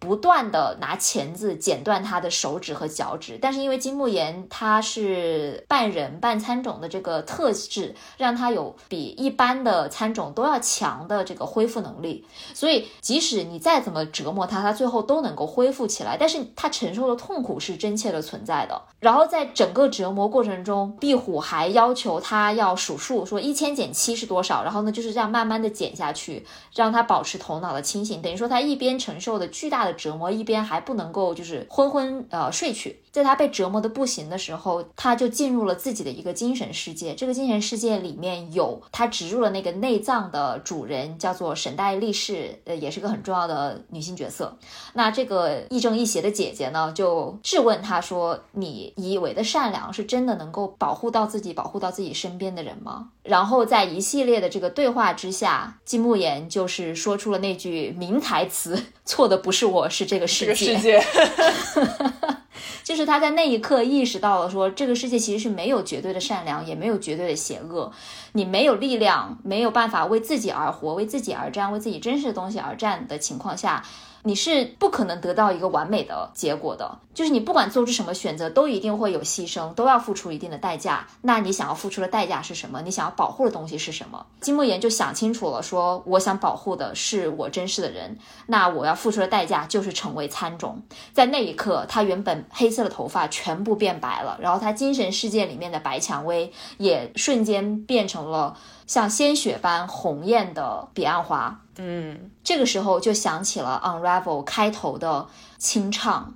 [0.00, 16.16] 不断的拿钳子剪断他的手指和脚趾，但是因为金木研他是半人半参种的这个特质，让他有比一般的参种都要强的这个恢复能力，所以即使你再怎么折磨他，他最后都能够恢复起来。
[16.18, 18.82] 但是他承受的痛苦是真切的存在的。
[19.00, 28.22] 然后在整个折磨过程中，壁虎还要求他要数数，说一千减七是多少，然后呢就是这样慢慢的减下去，让他保持头脑的清醒。
[28.22, 33.00] 等于说他一边承受的巨大的折磨，一边还不能够就是昏昏呃睡去。
[33.10, 37.12] 在他被折磨的不行的时候，他就进入了自己的一个精神世界。
[37.16, 44.56] 这个精神世界里面有他植入了那个内脏的主人，叫做沈黛丽氏，呃，也是个很重要的女性角色。
[44.92, 61.02] 那这个亦正亦邪的姐姐呢，就质问他说：“你以为的善良是真的能够保护到自己、保护到自己身边的人吗？”然后在一系列的这个对话之下，金木研就是说出了那句名台词：“错的不是我，是这个世界。”这个世界，
[62.84, 67.92] 就是他在那一刻意识到了说，这个世界其实是没有绝对的善良，也没有绝对的邪恶。
[68.32, 73.84] 你没有力量，没有办法为自己而活，为自己而战，为自己真实的东西而战的情况下。
[74.22, 81.06] 你是不可能得到一个完美的结果的，就是你不管做出什么选择，都一定会有牺牲，都要付出一定的代价。
[81.22, 82.82] 那你想要付出的代价是什么？
[82.82, 84.26] 你想要保护的东西是什么？
[84.40, 90.82] 金木研就想清楚了，说我想保护的是我珍视的人，那我要付出的代价就是成为参种。
[91.12, 98.56] 在那一刻，他原本黑色的头发全部变白了，然后他精神世界里面的白蔷薇也瞬间变成了
[98.90, 101.64] 像鲜血般红艳的彼岸花。
[101.76, 105.28] 嗯，这个时候就想起了《Unravel》开头的
[105.58, 106.34] 清唱。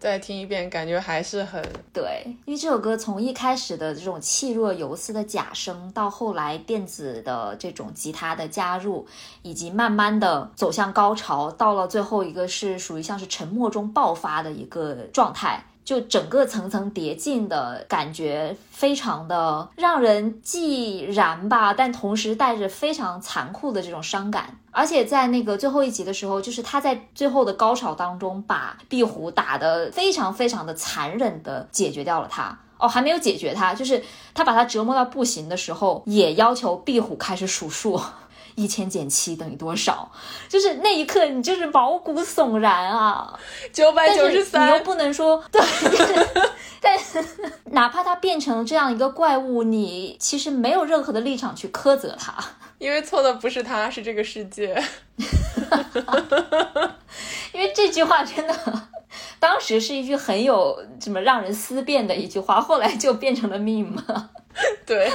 [0.00, 9.06] 再听一遍，感觉还是很对，因为这首歌从一开始的这种气若游丝的假声，到后来电子的这种吉他的加入，
[9.42, 15.66] 以及慢慢的走向高潮，到了最后一个是属于像是沉默中爆发的一个状态。
[15.90, 24.56] 就整个层层叠进的感觉，非常的让人既燃吧，但同时带着非常残酷的这种伤感。
[24.70, 32.56] 而且在那个最后一集的时候，就是他在最后的高潮当中，把壁虎打得非常非常的残忍的解决掉了他。
[32.78, 34.00] 哦，还没有解决他，就是
[34.32, 38.00] 他把他折磨到不行的时候，也要求壁虎开始数数。
[38.54, 40.10] 一千减七等于多少？
[40.48, 43.38] 就是那一刻，你就是毛骨悚然啊！
[43.72, 44.80] 九百九十三你又。
[44.80, 46.28] 不能说对， 就是
[46.80, 46.98] 但
[47.72, 52.34] 哪怕它变成这样一个怪物，你其实没有任何的立场去苛责它，
[52.78, 54.82] 因为错的不是他，是这个世界。
[57.52, 58.88] 因为这句话真的，
[59.38, 63.96] 当时是一句很有什么让人思辨的一句话，后来就变成了 meme。
[64.84, 65.08] 对，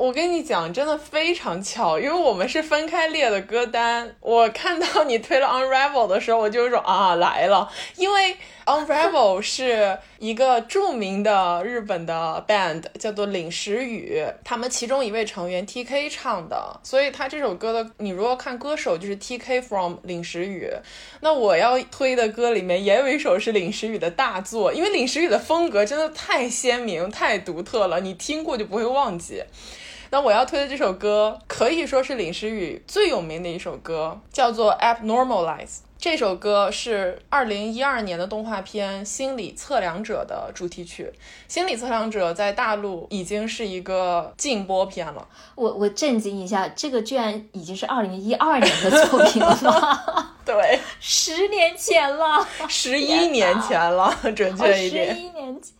[0.00, 4.16] 我跟你讲，真的非常巧，因为我们是分开列的歌单。
[4.20, 8.34] 我看到你推了 Unravel 的时候，我就说啊来了，因为
[8.64, 20.66] Unravel 是一个著名的日本的 band，叫做领时雨，他们其中一位成员 TK 唱的，所以他这首歌的，你如果看歌手就是 TK from 领时雨。
[21.20, 29.42] 那我要推的歌里面也有一首是领时雨的大作，因为领时雨的风格真的太鲜明、太独特了，你听过就不会忘记。
[30.12, 35.66] 那我要推的这首歌可以说是领时雨最有名的一首歌，叫做《Abnormalize》。
[35.98, 41.12] 这首歌是二零一二年的动画片《心理测量者》的主题曲。
[41.46, 45.28] 《心理测量者》在大陆已经是一个禁播片了。
[45.54, 50.34] 我我震惊一下，这个居然已经是二零一二年的作品了吗？
[50.44, 55.16] 对，十年前了，十一年前了，准哦，确一点十点。
[55.16, 55.74] 一年前。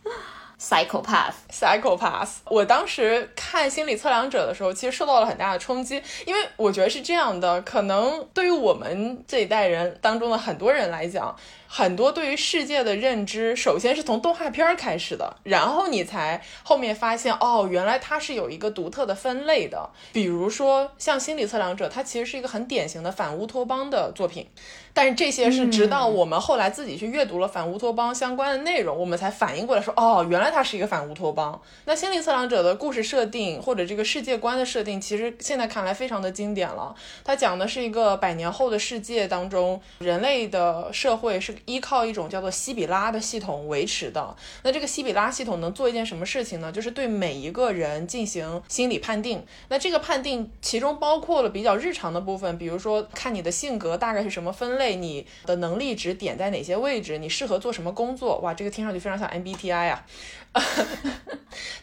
[0.61, 2.29] Psychopath，Psychopath。
[2.45, 11.35] 我当时看《心理测量者》的时候，其实受到了很大的冲击，因为我觉得是这样的，可能对于我们这一代人当中的很多人来讲，
[11.73, 19.89] 很多对于世界的认知，首先是从动画片儿开始的，然后你才后面发现，哦，原来它是有一个独特的分类的。
[20.11, 24.45] 比如说像《心理测量者》，它其实是一个很典型的反乌托邦的作品。
[24.93, 31.61] 但是这些是直到我们后来自己去阅读了反乌托邦相关的内容，我们才反应过来说，哦，原来它是一个反乌托邦。
[31.85, 36.93] 那心理测量者的故事设定或者这个世界观的设定，其实现在看来非常的经典了。
[37.23, 44.35] 它讲的是一个百年后的世界当中，人类的社会是依靠一种叫做西比拉的系统维持的。
[44.63, 46.71] 那这个西比拉系统能做一件什么事情呢？
[46.71, 49.45] 就是对每一个人进行心理判定。
[49.69, 58.39] 那这个判定其中包括了比较日常的部分，比如说看你的性格大概是什么分类，你的能力值点在哪些位置，你适合做什么工作。
[58.39, 60.05] 哇，这个听上去非常像 MBTI 啊。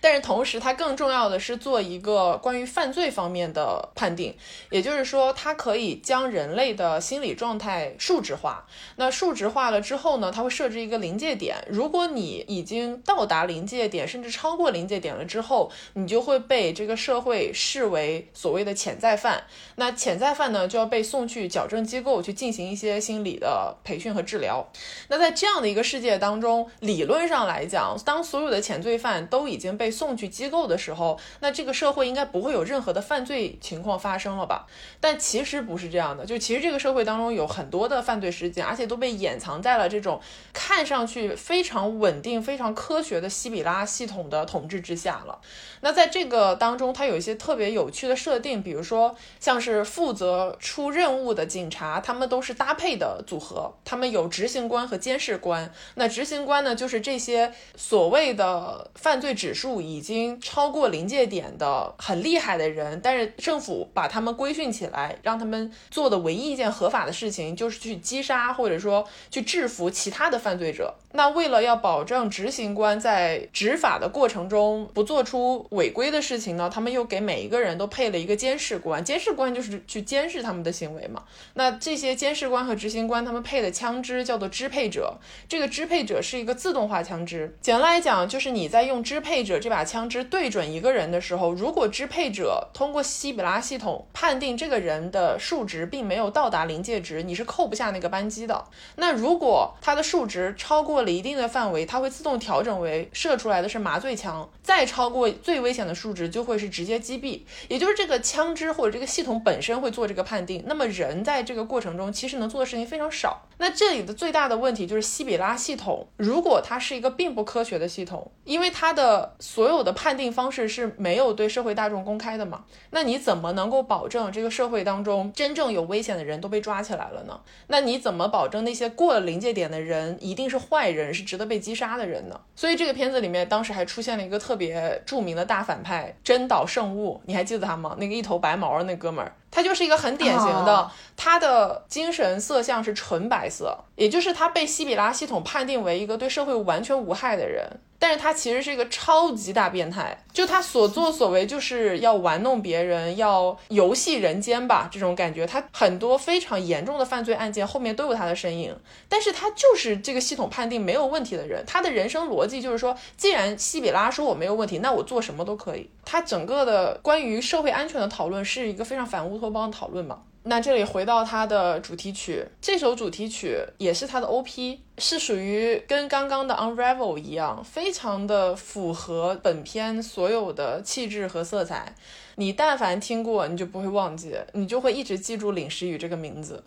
[0.01, 4.35] 但是同时，它更重要的是做一个关于犯罪方面的判定，
[4.71, 8.65] 也就是说，它可以将人类的心理状态数值化。
[8.97, 11.57] 那数值化了之后呢，它会设置一个临界点。
[11.69, 19.43] 如果你已经到达临界点，甚至超过临界点了之后，你就会被这个社会视为所谓的潜在犯。
[19.77, 24.71] 那潜在犯呢，就要被送去矫正机构去进行一些心理的培训和治疗。
[25.09, 34.67] 那在这样的一个世界当中，理论上来讲，当所有的潜罪犯都已经被送去机构的时候，那这个社会应该不会有任何的犯罪情况发生了吧？
[35.01, 40.21] 但其实不是这样的，就其实这个社会当中有很多的犯罪事件，而且都被掩藏在了这种
[40.53, 45.39] 看上去非常稳定、非常科学的西比拉系统的统治之下了。
[45.81, 55.73] 那在这个当中，它有一些特别有趣的设定，比如说像是负责出任务的警察，他们都是搭配的组合，他们有执行官和监视官。
[55.95, 70.95] 那执行官呢，就是这些所谓的呃犯罪指数已经超过临界点的很厉害的人，但是政府把他们规训起来，让他们做的唯一一件合法的事情就是去击杀或者说去制服其他的犯罪者。
[71.13, 81.25] 那为了要保证执行官在执法的过程中不做出违规的事情呢，他们又给每一个人都配了一个监视官，监视官就是去监视他们的行为嘛。
[81.55, 85.19] 那这些监视官和执行官他们配的枪支叫做支配者，
[85.49, 87.57] 这个支配者是一个自动化枪支。
[87.61, 98.65] 简单来讲，就就是你在用支配者这把枪支对准一个人的时候，如果支配者通过西比拉系统判定这个人的数值并没有到达临界值，你是扣不下那个扳机的。
[98.95, 107.41] 那如果他的数值超过了一定的范围，它会自动调整为射出来的是麻醉枪，再超过最危险的数值就会是直接击毙。
[107.67, 113.48] 也就是这个枪支或者这个系统本身会做这个判定，那么人在这个过程中其实能做的事情非常少。
[113.59, 127.41] 那这里的最大的问题就是西比拉系统，如果它是一个并不科学的系统，因为它的所有的判定方式是没有对社会大众公开的嘛，那你怎么能够保证这个社会当中真正有危险的人都被抓起来了呢？
[127.67, 132.41] 那你怎么保证那些过了临界点的人一定是坏人，是值得被击杀的人呢？
[132.55, 137.97] 所以这个片子里面当时还出现了一个特别著名的大反派真岛圣物，你还记得他吗？
[137.99, 139.35] 那个一头白毛的那哥们儿。
[139.51, 155.47] 他就是一个很典型的哦，他的精神色相是纯白色，也就是他被西比拉系统判定为一个对社会完全无害的人，但是他其实是一个超级大变态，就他所作所为就是要玩弄别人，要游戏人间吧，这种感觉。
[155.47, 158.77] 他很多非常严重的犯罪案件后面都有他的身影，
[159.09, 161.65] 但是他就是这个系统判定没有问题的人。
[161.67, 165.91] 他的人生逻辑就是说，既然西比拉说我没有问题，那我做什么都可以。
[166.05, 170.21] 他整个的关于社会安全的讨论是一个非常反乌托邦的讨论嘛。
[170.45, 181.95] 那这里回到它的主题曲，这首主题曲也是它的 OP，是属于跟刚刚的 Unravel 一样，非常的符合本片所有的气质和色彩。
[182.37, 186.65] 你但凡听过，你就不会忘记，你就会一直记住领时雨这个名字。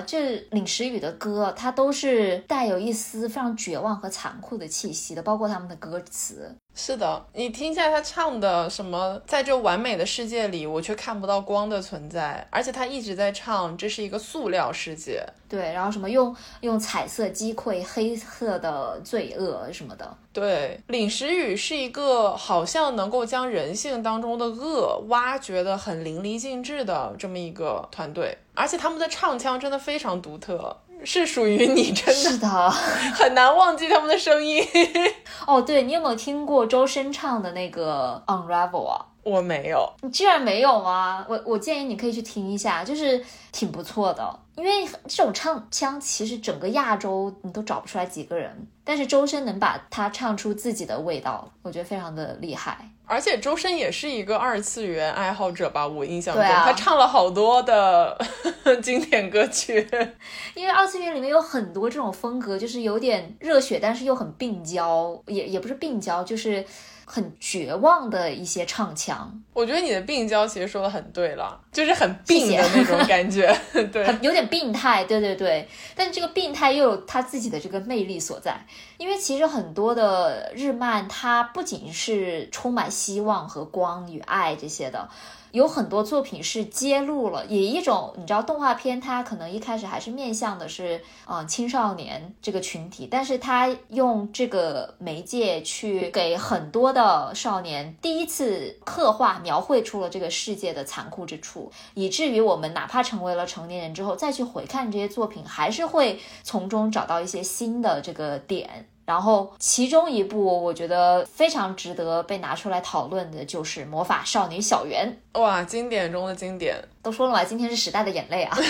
[0.00, 6.56] 这领时雨的歌，它都是带有一丝非常绝望和残酷的气息的，包括他们的歌词。
[6.74, 15.22] 是的，你听一下他唱的什么，在这完美的世界里，我却看不到光的存在，而且他一直在唱这是一个塑料世界。
[15.48, 20.16] 对，然后什么用用彩色击溃黑色的罪恶什么的。
[20.32, 32.48] 对，领时雨是一个好像能够将人性当中的恶挖掘的很淋漓尽致的这么一个团队，而且他们的唱腔真的非常独特，是属于你真的是的，
[33.14, 34.64] 很难忘记他们的声音。
[35.46, 39.06] 哦，对你有没有听过周深唱的那个 Unravel 啊？
[39.22, 41.24] 我没有，你居然没有吗？
[41.28, 44.38] 我我建议你可以去听一下，就是挺不错的。
[44.54, 52.76] 因为这种唱腔，其实整个亚洲你都找不出来几个人，但是周深能把它唱出自己的味道，我觉得非常的厉害。
[53.04, 55.86] 而且周深也是一个二次元爱好者吧？
[55.86, 58.16] 我印象中，啊他唱了好多的
[58.82, 59.86] 经典歌曲。
[60.54, 66.64] 因为二次元里面有很多这种风格，就是有点热血，但是又很病娇，也也不是病娇，就是
[67.04, 73.54] 很绝望的一些唱腔，我觉得你的病娇其实说的很对了，就是很病的那种感觉。
[73.92, 75.68] 对，很有点病态，对对对。
[75.94, 78.56] 但这个病态又有他自己的这个魅力所在，
[78.96, 85.08] 因为其实很多的日漫，它不仅是充满希望和光与爱这些的。
[85.52, 108.88] 有很多作品是揭露了，以一种你知道动画片，它可能一开始还是面向的是呃青少年这个群体，但是它用这个媒介去给很多的少年第一次刻画描绘出了这个世界的残酷之处，以至于我们哪怕成为了成年人之后再去回看这些作品，还是会从中找到一些新的这个点。
[109.04, 115.16] 然后，其中一部我觉得非常值得被拿出来讨论的就是《魔法少女小圆》。
[115.40, 116.76] 哇，经典中的经典。
[117.02, 118.56] 都说了嘛，今天是时代的眼泪啊！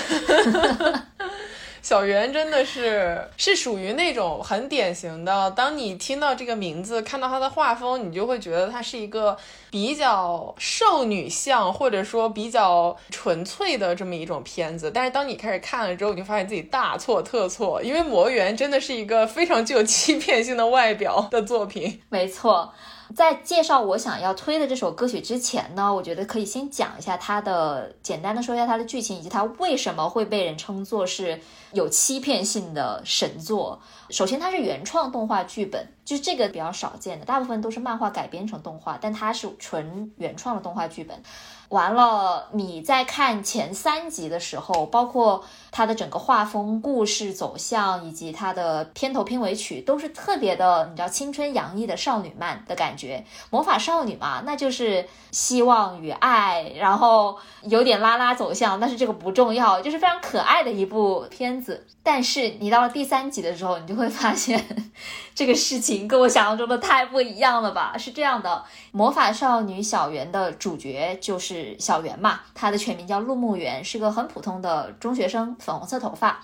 [1.82, 9.36] 小圆真的是是属于那种很典型的，当你听到这个名字，看到它的画风，你就会觉得它是一个
[9.68, 14.92] 比较少女向，或者说比较纯粹的这么一种片子。
[14.94, 22.00] 但是当你开始看了之后，你就发现自己大错特错，因为魔圆真的是一个非常具有欺骗性的外表的作品。
[22.08, 22.72] 没错，
[23.14, 31.40] 在介绍我想要推的这首歌曲之前呢，我觉得可以先讲一下它的，简单的说一下它的剧情，以及它为什么会被人称作是
[31.72, 33.80] 有欺骗性的神作。
[34.10, 41.22] 首先，它是原创动画剧本，就是这个比较少见的，大部分都是漫画改编成动画，但它是纯原创的动画剧本。
[41.72, 53.24] 完了，你在看前三集的时候，包括它的整个画风、故事走向以及它的片头片尾曲，都是特别的，你知道青春洋溢的少女漫的感觉。
[53.48, 61.86] 魔法少女嘛，那就是希望与爱，然后有点拉拉走向，但是这个不重要，就是非常可爱的一部片子。
[62.02, 64.62] 但是你到了第三集的时候，你就会发现
[65.34, 67.96] 这个事情跟我想象中的太不一样了吧？
[67.96, 76.40] 是这样的，魔法少女小圆的主角就是小圆嘛，她的全名叫陆木圆，是个很普通的中学生，粉红色头发。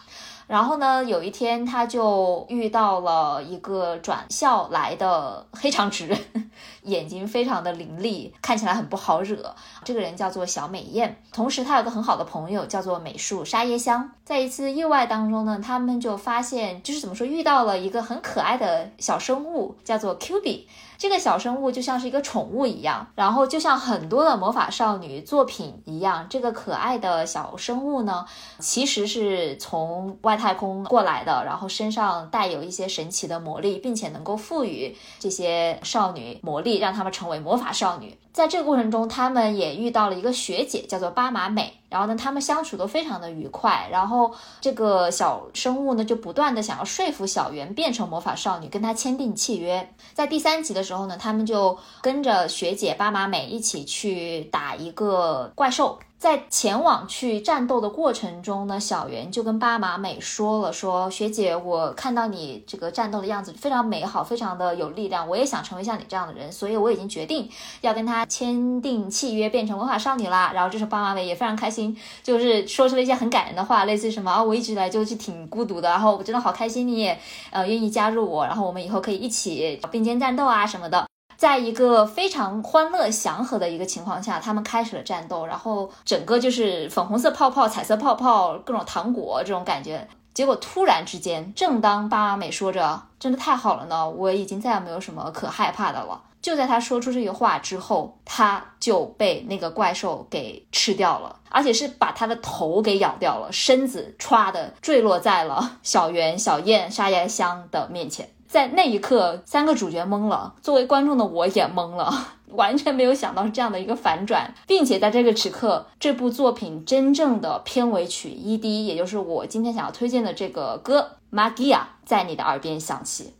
[0.47, 6.16] 然后呢，有一天他就遇到了一个转校来的黑长直，
[6.85, 9.55] 眼睛非常的凌厉，看起来很不好惹。
[9.85, 14.11] 这个人叫做小美艳，同时他有个很好的朋友叫做美术沙耶香。
[14.25, 20.66] 在一次意外当中呢，他们就发现，就是怎么说，遇到了一个很可爱的小生物，叫做 Q B。
[20.99, 28.26] 这个小生物就像是一个宠物一样，然后就像很多的魔法少女作品一样，这个可爱的小生物呢，
[28.59, 38.18] 其实是从外太空过来的，然后身上带有一些神奇的魔力，并且能够赋予这些少女魔力，让她们成为魔法少女。
[38.33, 41.74] 在这个过程中，他们也遇到了一个学姐，叫做巴马美。
[41.89, 43.89] 然后呢，他们相处都非常的愉快。
[43.91, 49.93] 然后这个小生物呢，就不断的想要说服小圆变成魔法少女，跟她签订契约。
[50.12, 55.99] 在第三集的时候呢，他们就跟着学姐巴马美一起去打一个怪兽。
[56.19, 67.49] 在前往去战斗的过程中呢，小圆就跟巴马美说了说，学姐，我看到你这个战斗的样子非常美好，非常的有力量，我也想成为像你这样的人，所以我已经决定
[67.83, 70.51] 要跟他签订契约，变成魔法少女啦。
[70.53, 77.16] 然后这时候巴马美也非常开心，就是说出了一些很感人的话，类似于什么啊，我一直以来就是挺孤独的，然后我真的好开心你也
[77.51, 81.08] 呃愿意加入我，然后我们以后可以一起并肩战斗啊什么的。
[81.39, 90.09] 在一个非常欢乐祥和的一个情况下，他们开始了战斗，然后整个就是粉红色泡泡、彩色泡泡、各种糖果这种感觉。
[90.34, 108.28] 结果突然之间，正当巴马美说着“真的太好了呢，我已经再也没有什么可害怕的了”，就在他说出这句话之后，他就被那个怪兽给吃掉了，而且是把他的头给咬掉了，身子歘的坠落在了小圆、小燕、沙耶香的面前。
[108.47, 112.14] 在那一刻，三个主角懵了，作为观众的我也懵了，
[112.49, 123.34] 完全没有想到是这样的一个反转，并且在这个时刻，这部作品真正的片尾曲 ED，也就是我今天想要推荐的这个歌《Magia》在你的耳边响起。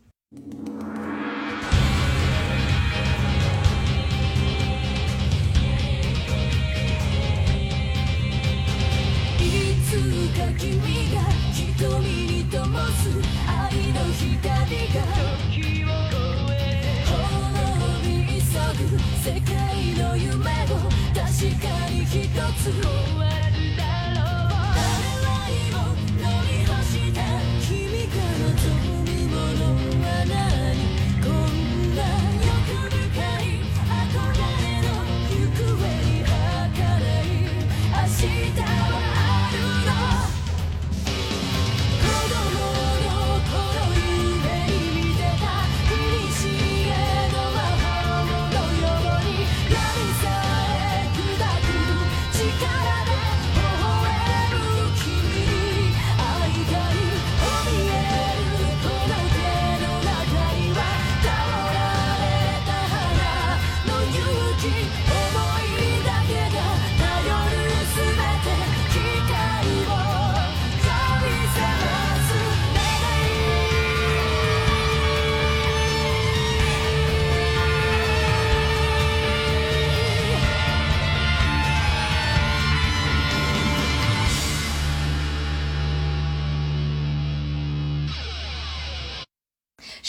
[9.40, 10.00] いつ
[10.34, 11.07] か君
[22.57, 22.79] つ終
[23.19, 23.83] わるだ
[24.15, 24.55] ろう。
[25.23, 25.77] 誰は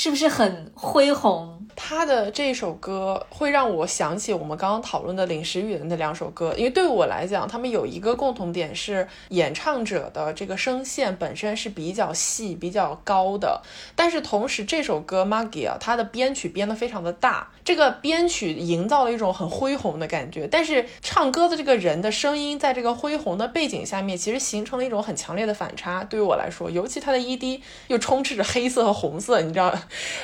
[0.10, 1.68] 是不是很恢宏？
[1.76, 13.62] 他的这首歌会让我想起我们刚刚讨论的林时雨的那两首歌，因为对我来讲，他们有一个共同点是演唱者的这个声线本身是比较细、比较高的，
[13.96, 26.04] 但是同时这首歌《Maggie 啊》它的编曲编得非常的大，这个编曲营造了一种很恢宏的感觉，但是唱歌的这个人的声音在这个恢宏的背景下面，其实形成了一种很强烈的反差。
[26.04, 29.72] 对于我来说，尤其他的 ED 又充斥着黑色和红色， 你知道，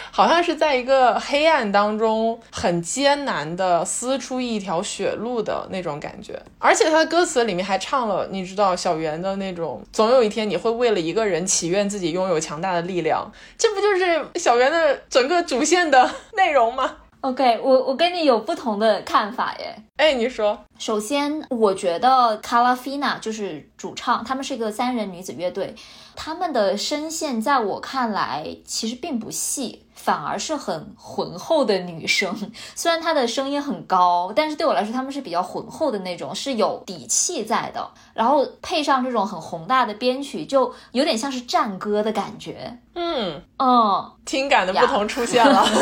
[0.10, 6.42] 好像是在一个黑暗当中很艰难的撕出一条血路的那种感觉。
[6.58, 16.96] 而且他的歌词里面还唱了，你知道小圆的那种，总有一天你会为了一个人祈愿自己拥有强大的力量，这不就是小圆的整个主线的内容吗？
[17.26, 19.76] OK，我我跟你有不同的看法耶。
[19.98, 25.74] 哎，你说，首先，我觉得 Calafina 就是主唱，他们是一个三人女子乐队，
[26.16, 32.52] 他们的声线在我看来其实并不细，反而是很浑厚的女声。
[32.76, 37.90] 虽然她的声音很高，但是对我来说，她们是比较浑厚的那种，是有底气在的。
[38.14, 42.78] 然后配上这种很宏大的编曲，就有点像是战歌的感觉。
[42.94, 45.66] 嗯，嗯，听感的不同出现了。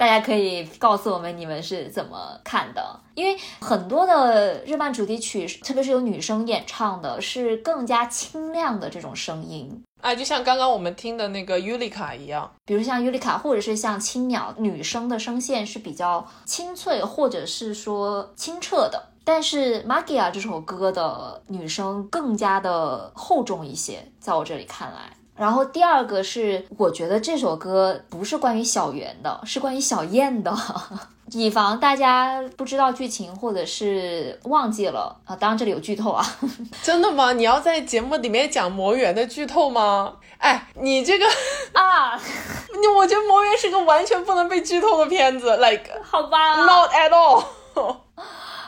[0.00, 19.08] 大家可以告诉我们你们是怎么看的，因为很多的日漫主题曲，特别是有女生演唱的，是更加清亮的这种声音，哎，就像刚刚我们听的那个 Yulika 一样，比如像尤里卡或者是像青鸟，女生的声线是比较清脆或者是说清澈的。
[19.22, 25.19] 但是 Magia 这首歌的女生更加的厚重一些，在我这里看来。
[25.40, 30.54] 然后第二个是，我觉得这首歌不是关于小圆的，是关于小燕的。
[31.32, 36.22] 以防大家不知道剧情或者是忘记了啊，当然这里有剧透啊。
[36.82, 37.32] 真的吗？
[37.32, 40.12] 你要在节目里面讲魔缘的剧透吗？
[40.36, 41.24] 哎，你这个，
[41.72, 42.20] 啊，
[42.78, 47.42] 你我觉得魔缘是个完全不能被剧透的片子，like 好吧，not at all。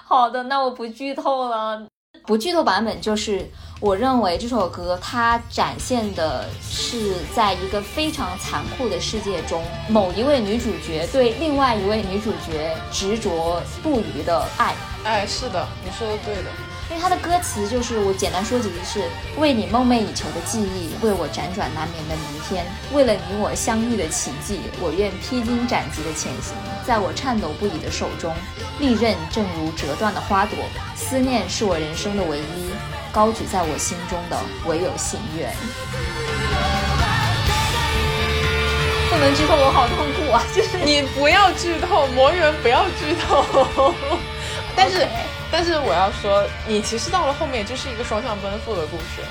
[0.07, 1.87] 好的，那我不剧透了。
[2.25, 3.45] 不剧透版本就是，
[3.83, 14.73] 我认为这首歌它展现的是在一个非常残酷的世界中，某一位女主角对另外一位女主角执着不渝的爱。
[15.03, 16.51] 哎，是的，你说的对的。
[16.91, 19.03] 因为它的歌词就是我简单说几句是：
[19.37, 26.55] 为你梦寐以求的记忆，为我辗转难眠的明天，为了你我相遇的奇迹，我愿披荆斩棘的前行。
[26.87, 28.33] 在我颤抖不已的手中，
[28.79, 30.57] 利刃正如折断的花朵，
[30.95, 32.71] 思念是我人生的唯一，
[33.13, 35.53] 高举在我心中的唯有心愿。
[39.11, 40.43] 不能剧透，我好痛苦啊！
[40.57, 43.95] 就是你不要剧透，魔人不要剧透。
[44.75, 45.07] 但是
[45.51, 49.23] 但是我要说，你其实到了后面就是一个双向奔赴的故事。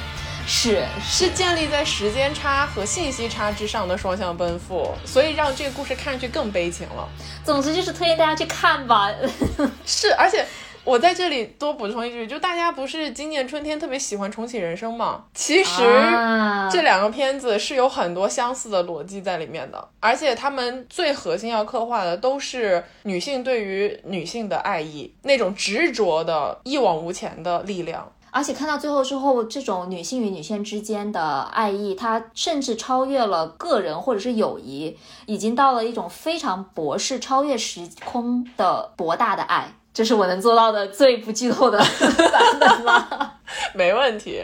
[0.47, 7.07] 是是建立在时间差和信息差之上的双向奔赴，所以让这个故事看上去更悲情了。
[7.45, 9.09] 总之就是推荐大家去看吧。
[9.85, 10.45] 是，而且
[10.83, 15.25] 我在这里多补充一句，就大家不是今年春天特别喜欢重启人生吗？
[15.33, 15.83] 其实。
[15.83, 28.09] 啊这两个片子是有很多相似的逻辑在里面的，而且他们最核心要刻画的都是女性对于女性的爱意，那种执着的、一往无前的力量。
[28.33, 39.73] 而且看到最后之后，这种女性与女性之间的爱意，它甚至超越了个人或者是友谊，已经到了一种非常博士、超越时空的博大的爱。
[39.93, 43.33] 这是我能做到的最不剧透的版本了。
[43.75, 44.43] 没问题，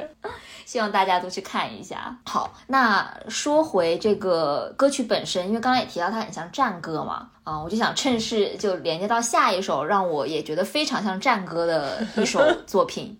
[0.66, 2.18] 希望大家都去看一下。
[2.26, 13.18] 好，那说回这个歌曲本身，因为刚刚也提到它很像战歌嘛，啊、我就想趁势就连接到下一首让我也觉得非常像战歌的一首作品，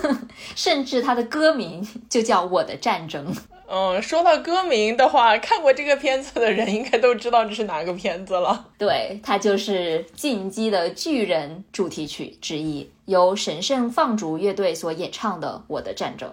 [0.56, 3.32] 甚至它的歌名就叫《我的战争》。
[3.68, 8.68] 嗯，说到歌名的话，看过这个片子的人应该都知道这是哪个片子了。
[8.78, 16.28] 对，它就是《进击的巨人》主题曲之一，由神圣放逐乐队所演唱的《我的战争》。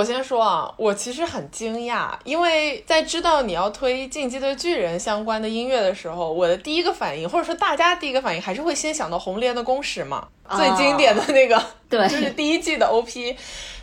[0.00, 13.36] 我先说啊，我其实很惊讶，因为在知道你要推《进击的巨人》相关的音乐的时候，我的第一个反应，或者说大家第一个反应，还是会先想到红莲的公使嘛，啊最经典的那个，对就是第一季的 OP。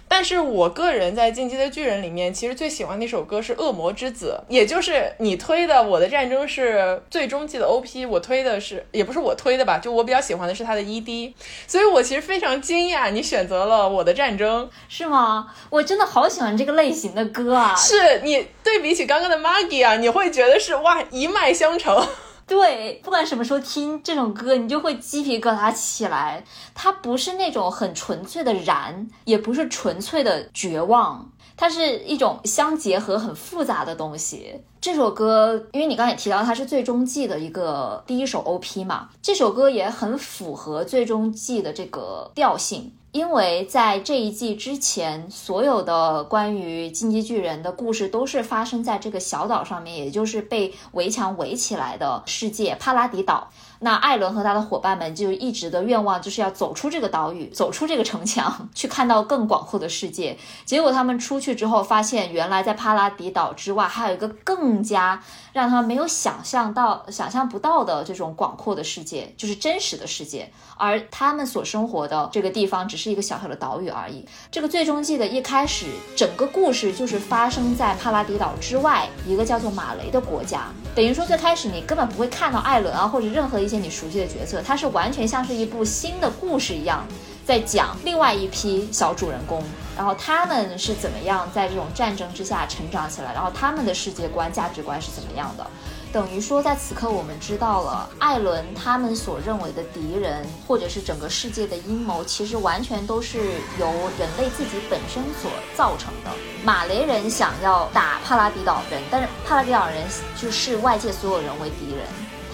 [0.07, 11.33] 但是我个人在《进击的巨人》里面，其实最喜欢的一首歌是《恶魔之子》，也就是你推的《我的战争》是最终季的 OP，我推的是也不是我推的吧，就我比较喜欢的是它的 ED，
[11.67, 15.47] 所以我其实非常惊讶你选择了《我的战争》，是吗？
[15.69, 17.75] 我真的好喜欢这个类型的歌啊！
[17.75, 22.07] 是你对比起刚刚的 Maggie 啊，你会觉得是哇一脉相承。
[22.47, 26.43] 对，不管什么时候听这种歌，你就会鸡皮疙瘩起来。
[26.73, 34.61] 它不是那种很纯粹的燃，也不是纯粹的绝望，它是一种相结合很复杂的东西。
[34.79, 42.93] 这首歌，因为你刚才也提到它是最终季的一个第一首 OP 嘛，这首歌也很符合最终季的这个调性。
[43.11, 53.49] 因为在这一季之前，所有的关于进击巨人的故事都是发生在这个小岛上面，也就是被围墙围起来的世界帕拉迪岛。
[53.79, 60.37] 那艾伦和他的伙伴们就一直的愿望就是要走出这个岛屿，走出这个城墙， 去看到更广阔的世界。
[60.65, 65.21] 结果他们出去之后，发现原来在帕拉迪岛之外还有一个更加
[65.53, 70.51] 让他们没有想象到、想象不到的这种广阔的世界，就是真实的世界。
[70.79, 74.23] 而他们所生活的这个地方只是一个小小的岛屿而已。
[74.51, 80.67] 这个最终季的一开始，整个故事就是发生在帕拉迪岛之外一个叫做马雷的国家。
[80.95, 87.05] 等于说最开始你根本不会看到艾伦啊，或者任何一一些你熟悉的角色，它是完全像是一部新的故事一样。
[87.45, 89.63] 在讲另外一批小主人公，
[89.95, 95.65] 然后他们是怎么样在这种战争之下成长起来，然后他们的世界观、价值观是怎么样的。
[96.11, 103.37] 等于说，在此刻我们知道了艾伦他们所认为的敌人，或者是整个世界的阴谋，其实完全都是
[103.79, 103.87] 由
[104.19, 106.31] 人类自己本身所造成的。
[106.65, 110.05] 马雷人想要打帕拉迪岛人，但是帕拉迪岛人
[110.35, 112.05] 就视外界所有人为敌人。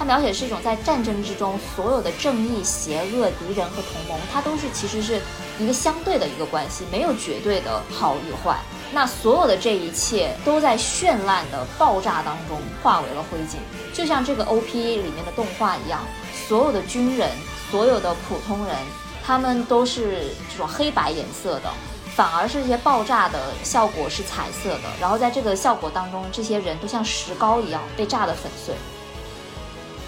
[0.03, 5.21] 描写是一种在战争之中，所有的正义、邪恶、敌人和同盟，它都是其实是
[5.59, 8.59] 一个相对的一个关系，没有绝对的好与坏。
[8.91, 13.57] 那所有的这一切都在绚烂的爆炸当中化为了灰烬，
[13.93, 16.01] 就像这个 OP 里面的动画一样，
[16.47, 17.29] 所有的军人，
[17.71, 18.75] 所有的普通人，
[19.23, 21.71] 他们都是这种黑白颜色的。
[22.15, 28.75] 反而是这些爆炸的效果是彩色的，然后在这个效果当中，这些人都像石膏一样被炸得粉碎。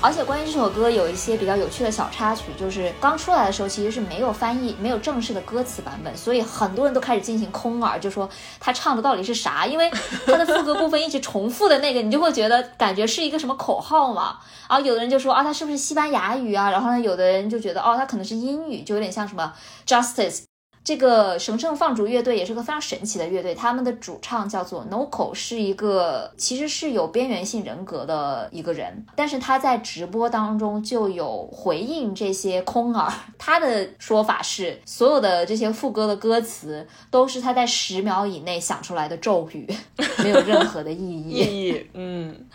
[0.01, 8.29] 而且关于这首歌有一些比较有趣的小插曲，就是刚出来的时候其实是没有翻译、没有正式的歌词版本，所以很多人都开始进行空耳，就说
[8.59, 9.65] 他唱的到底是啥？
[9.65, 9.89] 因为
[10.25, 14.37] 他的副歌部分一直重复的那个，你就会觉得感觉是一个什么口号嘛。
[14.69, 16.69] 然后有的人就说啊，他是不是西班牙语啊？
[16.69, 19.53] 然后呢，有的人就觉得哦，他可能是英语，就有点像什么
[19.87, 20.43] justice。
[20.86, 39.67] 这个神圣放逐乐队也是个非常神奇的乐队，他们的主唱叫做 Noko，是一个其实是有边缘性人格的一个人，但是他在直播当中就有回应这些空耳， 他的说法是所有的这些副歌的歌词都是他在十秒以内想出来的咒语，
[40.23, 41.31] 没有任何的意义。
[41.31, 42.45] 意义， 嗯，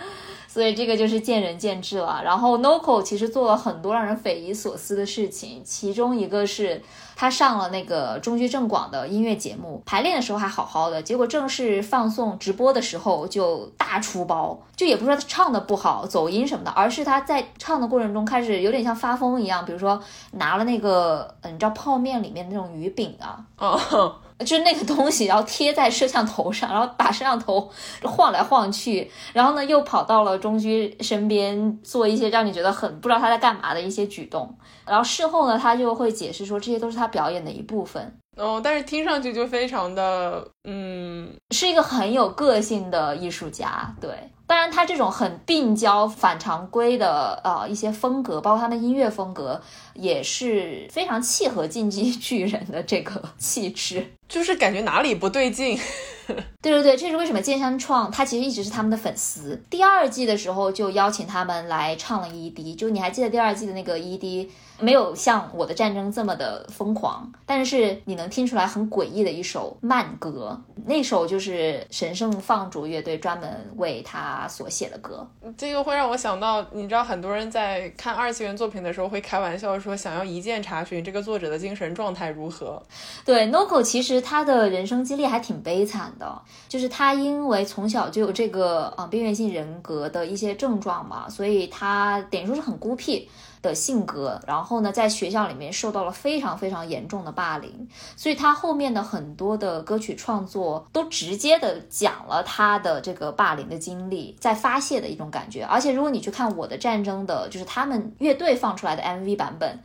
[0.47, 2.22] 所以这个就是见仁见智了。
[2.24, 6.81] 然后 Noko 其实做了很多让人匪夷所思的事情，其中一个是
[7.21, 20.01] 他上了那个中居正广的音乐节目，排练的时候还好好的，结果正式放送直播的时候就大出包，就也不是说他唱的不好、走音什么的，而是他在唱的过程中开始有点像发疯一样，比如说
[20.31, 27.70] 拿了那个，嗯，你知道泡面里面那种鱼饼啊，哦，就是那个东西，然后贴在摄像头上，然后把摄像头
[28.03, 34.55] 晃来晃去，然后呢又跑到了中居身边做一些让你觉得很不知道他在干嘛的一些举动，
[34.86, 44.11] 然后事后呢他就会解释说这些都是他表演的一部分，哦，但是听上去就非常的，嗯，是一个很有个性的艺术家，对。
[44.47, 49.61] 当然，他这种很病娇、反常规的呃一些风格，包括他的音乐风格，
[49.95, 54.05] 也是非常契合进击巨人的这个 气质。
[54.28, 55.78] 就是感觉哪里不对劲。
[56.61, 59.62] 对对对，这是为什么剑山创他其实一直是他们的粉丝。
[59.70, 64.49] 第二季的时候就邀请他们来唱了 ED，就你还记得第二季的那个 ED
[64.81, 75.26] 没有像《我的战争》这么的疯狂，但是你能听出来很诡异的一首慢歌，那首就是神圣放逐乐队专门为他所写的歌。
[75.57, 82.83] 这个会让我想到，你知道很多人在看二次元作品的时候会开玩笑说，想要一键查询这个作者的精神状态如何。
[83.24, 93.28] 对，Noko 其实他的人生经历还挺悲惨的，就是他因为从小就有这个呃边缘性人格的一些症状嘛，所以他等于说是很孤僻
[93.63, 105.65] 的性格，然后呢，在学校里面受到了非常非常严重的霸凌，所以他后面的很多的歌曲创作都直接的讲了他的这个霸凌的经历，在发泄的一种感觉。
[105.65, 109.79] 而且如果你去看《我的战争》的，就是他们乐队放出来的 MV 版本。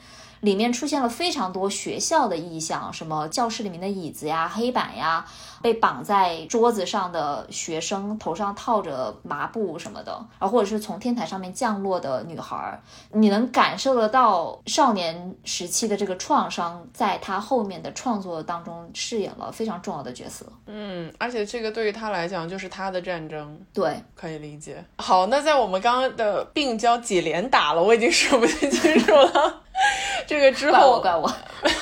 [0.46, 5.26] 里面出现了非常多学校的意象，什么教室里面的椅子呀、黑板呀，
[5.60, 12.80] 被绑在桌子上的学生头上套着麻布什么的，然后或者是从天台上面降落的女孩儿，
[13.14, 20.46] 你能感受得到少年时期的这个创伤，在他后面的创作当中饰演了非常重要的角色。
[20.68, 24.86] 嗯，而且这个对于他来讲就是他的战争，对，可以理解。
[24.98, 29.64] 好，那在我们刚刚的病娇几连打了，我已经数不太清楚了。
[30.28, 31.34] 这个之后，怪我怪我。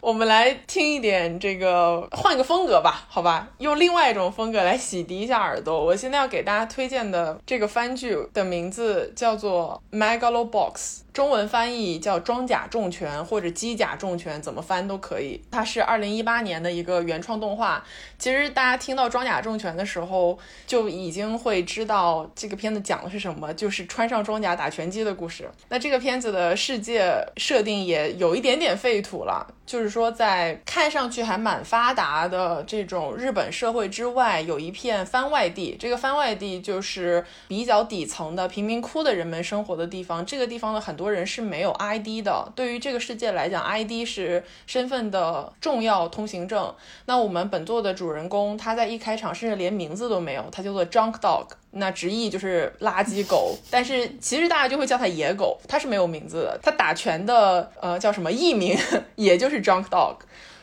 [0.00, 5.84] 我们来听一点这个，换个风格吧，好吧，用另外一种风格来洗涤一下耳朵。
[5.84, 10.72] 我现在要给大家推荐的这个番剧的名字叫做《Megalobox》，
[11.18, 15.42] 中文翻译叫《装甲重拳》或者《机甲重拳》，怎么翻都可以。
[15.50, 17.84] 它是二零一八年的一个原创动画。
[18.20, 25.50] 其实大家听到《装甲重拳》的时候，就已经会知道这个片子讲的是什么，就是穿上装甲打拳击的故事。
[25.70, 29.44] 那这个片子的世界设定也有一点点废土了。
[29.66, 35.76] 就是说，在看上去还蛮发达的这种日本社会之外，有一片番外地。
[35.78, 40.24] 这个番外地就是比较底层的贫民窟的人们生活的地方。
[40.24, 42.52] 这个地方的很多人是没有 ID 的。
[42.54, 46.74] 对于这个世界来讲，ID 是身份的重要通行证。
[47.06, 51.46] 那我们本作的主人公，他在一开场甚至连名字都没有，他叫做 Junk Dog。
[51.72, 56.58] 那直译就是垃圾狗，但是其实大家就会叫他野狗，他是没有名字的。
[56.62, 58.76] 他打拳的呃叫什么艺名，
[59.16, 60.16] 也就是 Junk Dog。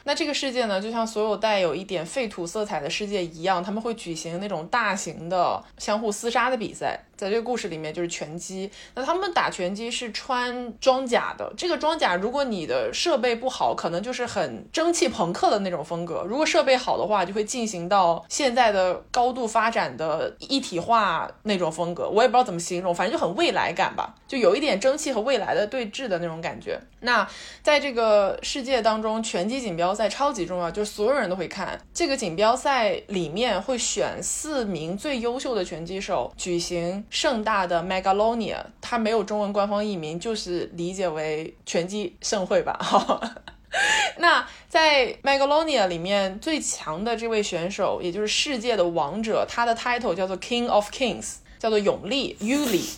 [0.08, 7.00] 那这个世界呢，就像所有带有一点废土色彩的世界一样，他们会举行那种大型的相互厮杀的比赛。
[7.18, 8.70] 在这个故事里面，就是拳击。
[8.94, 22.10] 那他们打拳击是穿装甲的，这个装甲如果你的设备不好，可能就是很蒸汽朋克的那种风格；如果设备好的话，就会进行到现在的高度发展的一体化那种风格。
[22.10, 26.78] 我也不知道怎么形容，反正就很未来感吧，就有一点蒸汽和未来的对峙的那种感觉。
[27.00, 27.26] 那
[27.64, 31.80] 在这个世界当中，拳击锦标赛超级重要，就是所有人都会看。
[31.94, 42.78] 这个锦标赛里面会选四名最优秀的拳击手，举行盛大的 Megalonia，它没有中文官方译名，就是理解为拳击盛会吧。
[44.20, 52.90] 那在 Megalonia 里面最强的这位选手，也就是世界的王者，他的 title 叫做 King of Kings，叫做永利 Yuli。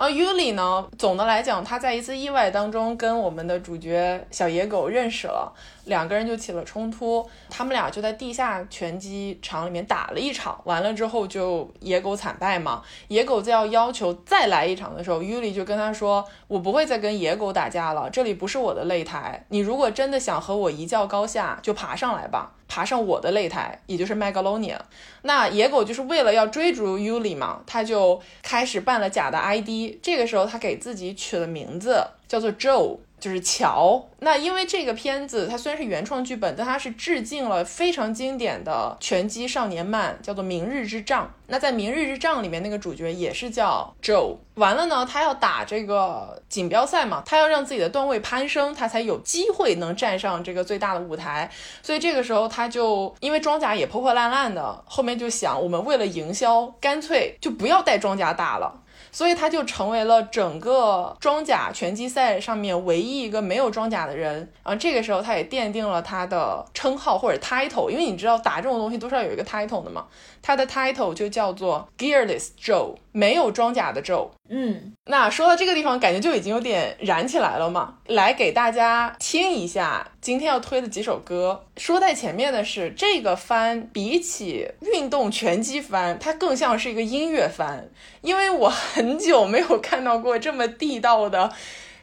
[0.00, 5.52] 而 Yuli 呢，总的来讲，他在一次意外当中跟我们的主角小野狗认识了，
[5.84, 12.80] 两个人就起了冲突，他们俩就在地下拳击场里面打了一场，完了之后就野狗惨败嘛。
[13.08, 24.78] 野狗在要要求再来一场的时候，Yuli 就跟他说：“我不会再跟野狗打架了，这里不是我的擂台，你如果真的想和我一较高下，就爬上来吧。”爬上我的擂台，也就是 Megalonia。
[25.22, 29.98] 那野狗就是为了要追逐 Yuli 嘛，他就开始办了假的 ID。
[30.00, 34.02] 这个时候，他给自己取了名字，叫做 Joe，就是乔。
[34.18, 41.24] 那因为这个片子它虽然是原创剧本，但它是致敬了非常经典的拳击少年漫，叫做《明日之仗》。
[41.46, 44.36] 那在《明日之仗》里面，那个主角也是叫 Joe。
[44.54, 51.50] 完了呢，他要打这个锦标赛嘛，他要让自己的段位攀升，他才有机会能站上这个最大的舞台。
[51.82, 58.82] 所以这个时候，他就因为装甲也破破烂烂的，后面就想，我们为了营销，干脆就不要带装甲打了。
[59.12, 64.50] 所以他就成为了整个装甲拳击赛上面唯一一个没有装甲的人。
[64.62, 70.06] 啊这个时候，他也奠定了他的称号或者 title，因为你知道打这种东西都是要有一个 title 的嘛。
[70.42, 74.30] 他的 title 就叫做 Gearless Joe，没有装甲的 Joe。
[74.48, 77.94] 嗯，那说到这个地方，感觉就已经有点燃起来了嘛。
[78.06, 81.66] 来给大家听一下今天要推的几首歌。
[81.76, 87.88] 说在前面的是，这个番比起运动拳击番，它更像是一个音乐番，
[88.22, 91.52] 因为我很久没有看到过这么地道的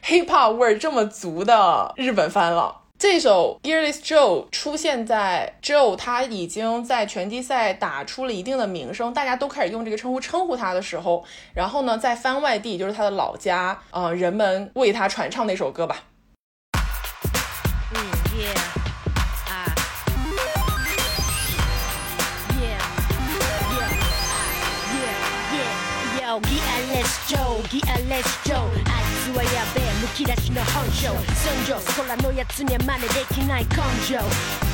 [0.04, 2.82] hip hop 味儿这么足的日本番了。
[2.98, 11.24] 这首《Geelez Joe》出现在 Joe 他已经在拳击赛打出了一定的名声，大家都开始用这个称呼称呼他的时候，
[11.54, 16.02] 然后呢，在番外地就是他的老家，啊，人们为他传唱那首歌吧。
[29.38, 31.14] はやべえ、むき出しの本性。
[31.14, 34.18] 寸情、空のやつには真似できない根性。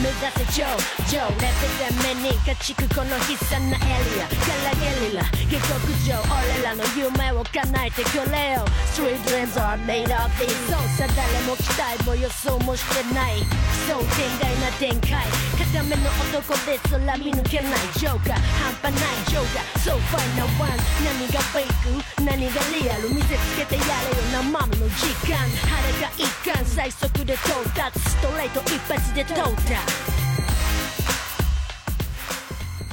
[0.00, 0.64] 目指せ Joe,
[1.12, 1.28] Joe.
[1.36, 4.32] レベル目に勝ちくこの悲惨なエリア。
[4.32, 5.20] からゲリラ、
[5.52, 6.16] 下克上。
[6.32, 8.64] 俺らの夢を叶えてくれよ。
[8.96, 10.48] Street dreams are made of these.
[10.72, 13.44] そうさ、誰も期待も予想もしてない。
[13.44, 15.28] 奇想天外な展開。
[15.60, 18.40] 固めの男で空見抜けないジョーカー。
[18.64, 19.92] 半端ないジョーカー。
[19.92, 20.72] So far no one.
[21.04, 25.71] 何がフェイク何がリアル見せつけてやれよ生身の時間腹
[26.01, 29.75] が一貫最速で到達ストレート一発で到達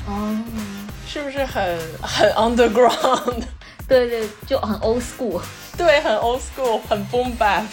[0.08, 0.34] 哦，
[1.06, 3.44] 是不是很很 underground？
[3.86, 5.42] 对对，就很 old school。
[5.76, 7.64] 对，很 old school，很 boom bap。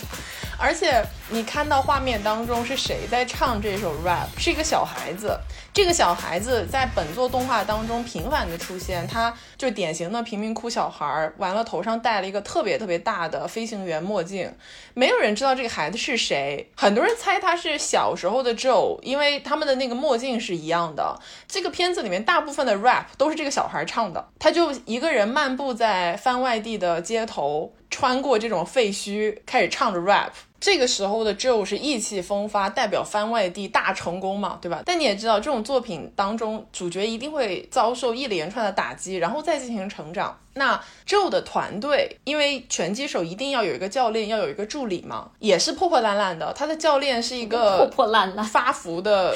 [0.57, 4.26] 而且 你看到画面当中是谁在唱这首 rap？
[4.38, 5.38] 是一个小孩子。
[5.74, 14.50] 这个小孩子在本作动画当中频繁的出现，他就典型的贫民窟小孩儿，完了头上戴了一个特别特别大的飞行员墨镜。
[14.94, 21.20] 没有人知道这个孩子是谁，很多人猜他是小时候的 Joe，因为他们的那个墨镜是一样的。
[21.46, 30.30] 这个片子里面大部分的 rap 都是这个小孩唱的，他就一个人漫步在番外地的街头，穿过这种废墟，开始唱着 rap。
[30.60, 34.82] 这个时候的 Joe 是意气风发，代表番外地大成功嘛，对吧？
[34.84, 40.36] 但你也知道，这种作品当中，主角一定会遭受一连串的打击，然后再进行成长。
[40.54, 46.52] 那 Joe 的团队，因为拳击手一定要有一个教练，要有一个助理嘛，也是破破烂烂的。
[46.52, 49.32] 他的教练是一个破破烂烂发福的，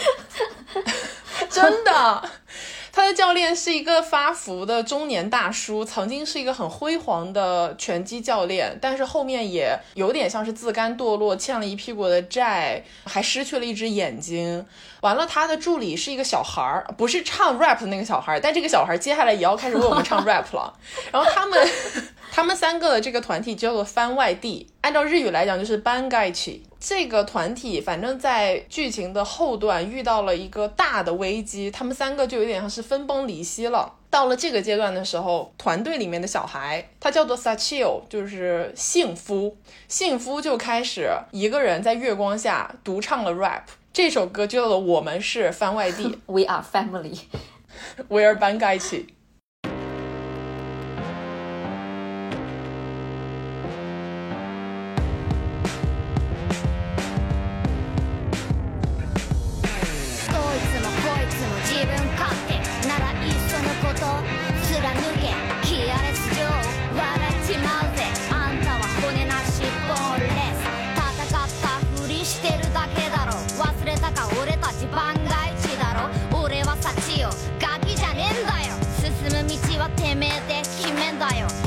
[1.49, 2.31] 真的。
[2.93, 14.65] 他的教练是一个发福的中年大叔，曾经是一个很辉煌的拳击教练，但是后面也有点像是自甘堕落，欠了一屁股的债，还失去了一只眼睛。
[15.01, 20.73] 完了，他的助理是一个小孩儿，不是唱 rap 的那个小孩儿，但这个小孩儿接下来也要开始为我们唱 rap 了。
[21.11, 21.69] 然后他们，
[22.31, 26.63] 他们三个的这个团体叫做番外地，按照日语来讲就是班盖起。
[26.85, 33.95] 这个团体反正在剧情的后段遇到了一个大的危机，他们三个就有点像是分崩离析了。
[34.11, 39.57] 到了这个阶段的时候，团队里面的小孩，他叫做 Sachio，就是幸夫，
[39.87, 43.63] 幸夫就开始一个人在月光下独唱了 rap。
[43.93, 47.21] 这首歌就叫做《我们是番外地 We are family。
[48.09, 48.77] We are 班盖
[81.23, 81.62] 가요.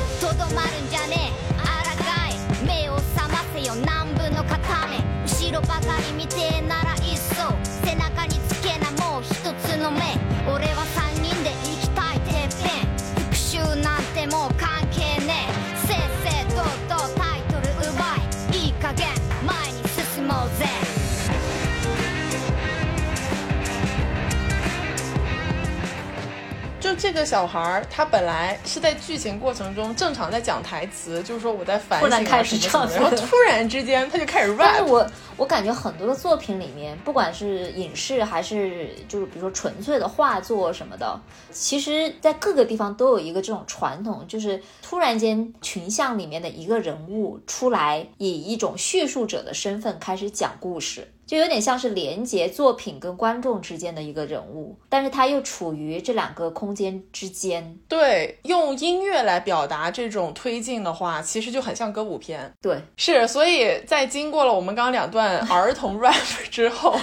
[26.96, 27.06] 起。
[27.16, 34.86] 个小孩儿他本来是在剧情过程中正常在讲台词，就是说我在反省、啊、突然开始唱然后突然之间他就开始但是 rap。
[34.86, 41.18] 我我感觉很多的作品里面，不管是影视还是就是比如说纯粹的画作什么的，
[41.50, 51.12] 其实在各个地方都有一个这种传统，就是突然间群像里面的一个人物出来，以一种叙述者的身份开始讲故事。
[51.26, 57.76] 就有点像是连接作品跟观众之间的一个人物，但是他又处于这两个空间之间。
[57.88, 62.52] 对，用音乐来表达这种推进的话，其实就很像歌舞片。
[62.62, 66.14] 对，是，所以在经过了我们刚刚两段儿童 rap
[66.50, 66.96] 之后，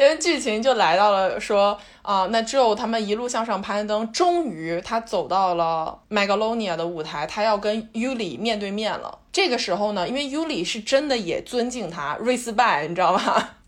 [0.00, 9.19] 因为剧情就来到了说啊、那 Joe 他们一路向上攀登，终于他走到了 Megalonia 的舞台，他要跟 Yuli 面对面了。
[9.32, 13.58] 这个时候呢，因为尤里是真的也尊敬他，respect，你知道吧？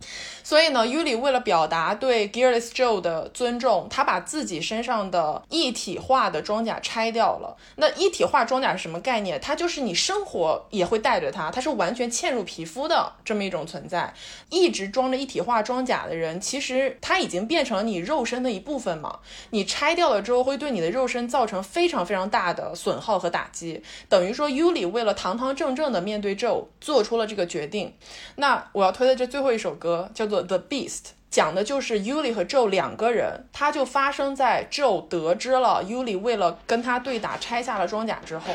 [0.53, 7.57] 所以呢，Yuli 为了表达对 Gearless Joe 的尊重，他把自己身上的一体化的装甲拆掉了。
[7.77, 9.41] 那一体化装甲是什么概念？
[9.41, 14.13] 它就是你生活也会带着它，它是完全嵌入皮肤的这么一种存在。
[14.51, 19.21] 一直装着一体化装甲的人，其实他已经变成了你肉身的一部分嘛。
[19.49, 23.83] 你拆掉了之后，会对你的肉身造成非常非常大的损耗和打击。
[24.07, 27.95] 等于说，Yuli 为了堂堂正正的面对 Joe，做出了这个决定。
[28.37, 30.89] 那我要推的这最后一首歌叫做《The Beast》，
[31.31, 38.53] 讲的就是 Yuli 和 Joe 两个人，它就发生在 Joe 得知了 Yuli 为了跟他对打拆下了装甲之后。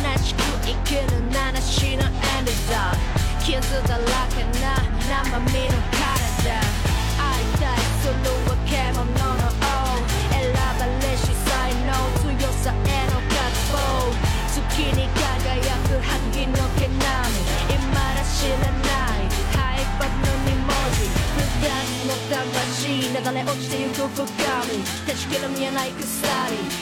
[0.00, 1.00] なしく生きる
[1.32, 2.06] 七しのエ
[2.40, 4.04] ンデザー傷だら
[4.34, 4.76] けな
[5.08, 6.72] 生身の体会
[7.40, 8.51] いたいする
[23.22, 24.26] だれ落ちてゆく深
[24.66, 24.82] み。
[25.06, 26.10] 断ち切る見えない鎖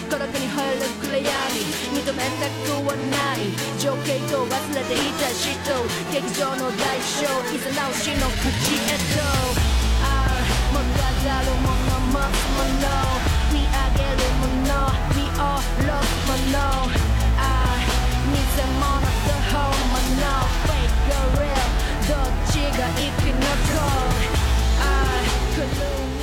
[0.08, 1.28] 孤独に吠える暗闇。
[1.92, 3.52] 認めたくはない。
[3.78, 5.84] 情景と忘れていた死と。
[6.10, 9.20] 劇場の代償いざ直しの口へと。
[10.00, 10.40] ああ。
[10.72, 12.88] 物語るもの持つもの。
[13.52, 14.96] 見上げるもの。
[15.12, 16.88] 見下ろすもの。
[17.36, 17.84] ああ。
[18.32, 18.40] 偽
[18.80, 20.24] 物と本物
[20.64, 21.52] Fake or real
[22.08, 24.32] どっちが生き残る？
[24.80, 25.28] ああ。
[25.52, 26.19] 狂う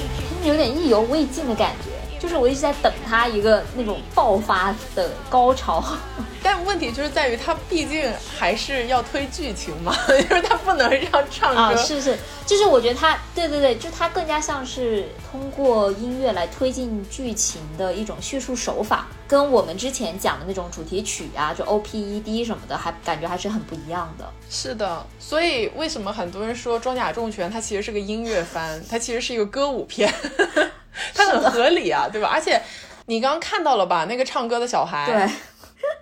[0.48, 5.84] 有点意犹未尽的感觉，就是我一直在等他一个那种爆发的高潮。
[6.42, 11.62] 但问题就是在于，他毕竟还是要推剧情嘛， 就是他不能让唱歌。
[11.62, 24.26] 啊，是是，就是我觉得他，对对对，就他更加像是通过音乐来推进剧情的一种叙述手法，跟我们之前讲的那种主题曲啊，就 O P E D 什么的，还感觉还是很不一样的。
[24.50, 30.12] 是的，所以为什么很多人说《装甲重拳》它其实是个音乐番，它其实是一个歌舞片，
[31.14, 32.30] 它很合理啊，对吧？
[32.32, 32.62] 而且
[33.08, 35.06] 你刚刚看到了吧，那个唱歌的小孩，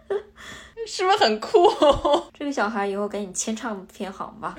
[0.07, 0.17] 对，
[0.85, 1.67] 是不是很酷？
[2.37, 4.55] 这个小孩以后赶紧签唱片行吧。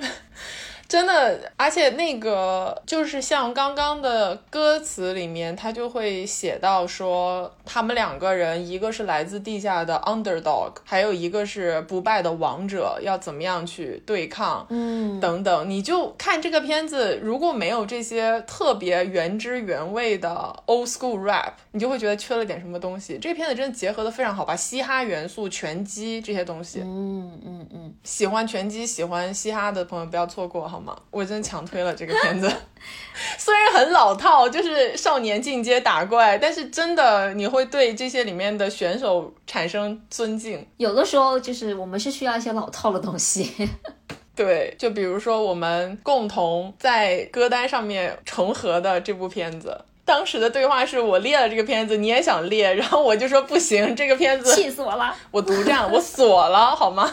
[0.87, 15.69] 真的，而且那个就是像刚刚的歌词里面，他就会写到说，他们两个人，一个是来自地下的 underdog，还有一个是不败的王者，要怎么样去对抗，嗯，等等。
[15.69, 23.17] 你就看这个片子，如果没有这些特别原汁原味的 old school rap，你就会觉得缺了点什么东西。
[23.17, 30.95] 这个片子真的结合的非常好，把嘻哈元素、拳击这些东西，嗯嗯嗯，喜欢拳击、喜欢嘻哈的朋友不要错过好吗？
[31.09, 32.47] 我真强推了这个片子，
[33.39, 40.63] 虽然很老套，就是少年进阶打怪，但是真的你会对这些里面的选手产生尊敬。
[40.77, 43.67] 有的时候就是我们是需要一些老套的东西。
[44.35, 49.75] 对，就比如说我们共同在歌单上面重合的这部片子。
[50.05, 55.13] 当时的对话是我列了这个片子，你也想列，然后我就说不行，这个片子气死我了！
[55.31, 57.11] 我独占，我锁了，好吗？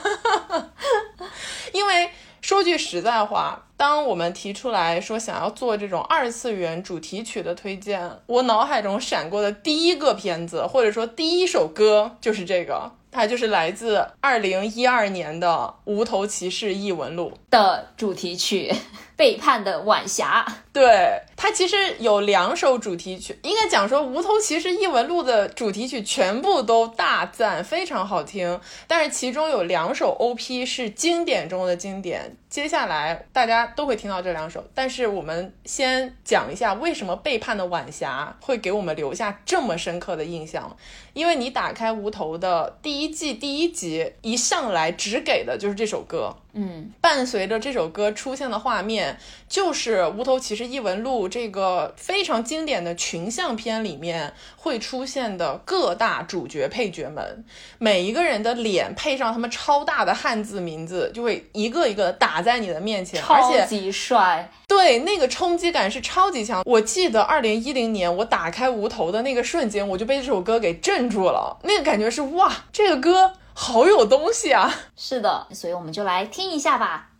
[1.73, 2.09] 因为
[2.45, 17.33] 说句实在话，当我们提出来说想要做这种二次元主题曲的推荐，我脑海中闪过的第一个片子，或者说第一首歌就是这个，它就是来自二零一二年的《无头骑士异闻录》。
[17.51, 18.71] 的主题曲
[19.17, 20.45] 《背叛的晚霞》，
[20.75, 28.61] 对它其实有两首主题曲，应该讲说《无头骑士异闻录》的主题曲全部都大赞，非常好听。
[28.89, 34.65] 但是其中有两首 OP 是经典中的经典，接下来大家都会听到这两首。
[34.75, 40.77] 但是我们先讲一下为什么背叛的晚霞会给我们留下这么深刻的印象。
[41.13, 46.35] 因为你打开无头的第一季第一集，一上来只给的就是这首歌。
[46.57, 49.17] 嗯，伴随着这首歌出现的画面，
[49.49, 57.45] 就是《无头骑士异闻录》这个非常经典的群像片里面会出现的各大主角配角们，
[57.79, 64.51] 每一个人的脸配上他们超大的汉字名字，就会一个一个打在你的面前，而且超级帅。
[64.67, 66.63] 对那个冲击感是超级强。
[66.65, 74.75] 我记得二零一零年我打开无头的那个瞬间，我就被这首歌给镇住了，那个感觉是哇，这个歌好有东西啊！
[74.97, 77.11] 是的，所以我们就来听一下吧。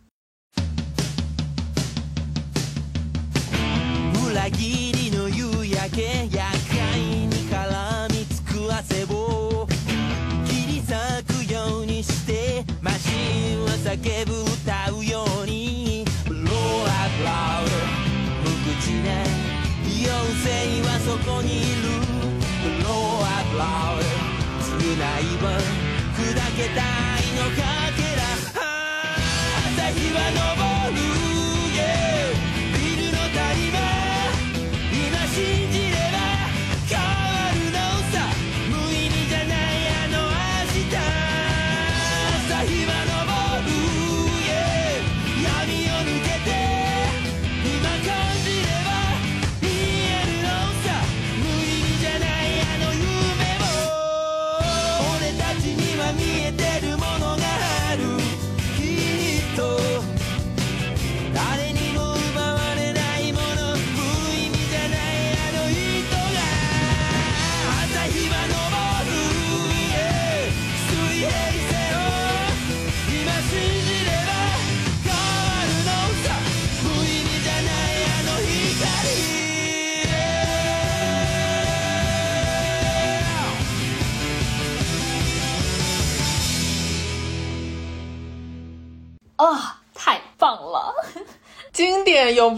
[4.35, 9.65] 裏切りの夕焼け厄介に絡みつく汗を
[10.45, 10.91] 切り裂
[11.47, 16.03] くようにしてマシンは叫ぶ歌うように。
[16.25, 17.63] Blow out loud
[18.43, 19.23] 無口な
[19.87, 20.03] 妖
[20.43, 21.87] 精はそこにいる。
[22.83, 24.03] Blow out loud
[24.59, 24.99] 償い
[25.41, 25.45] は
[26.13, 27.63] 砕けた愛のか
[27.95, 28.19] けら。
[29.71, 30.19] 朝日は
[30.57, 30.64] 昇る。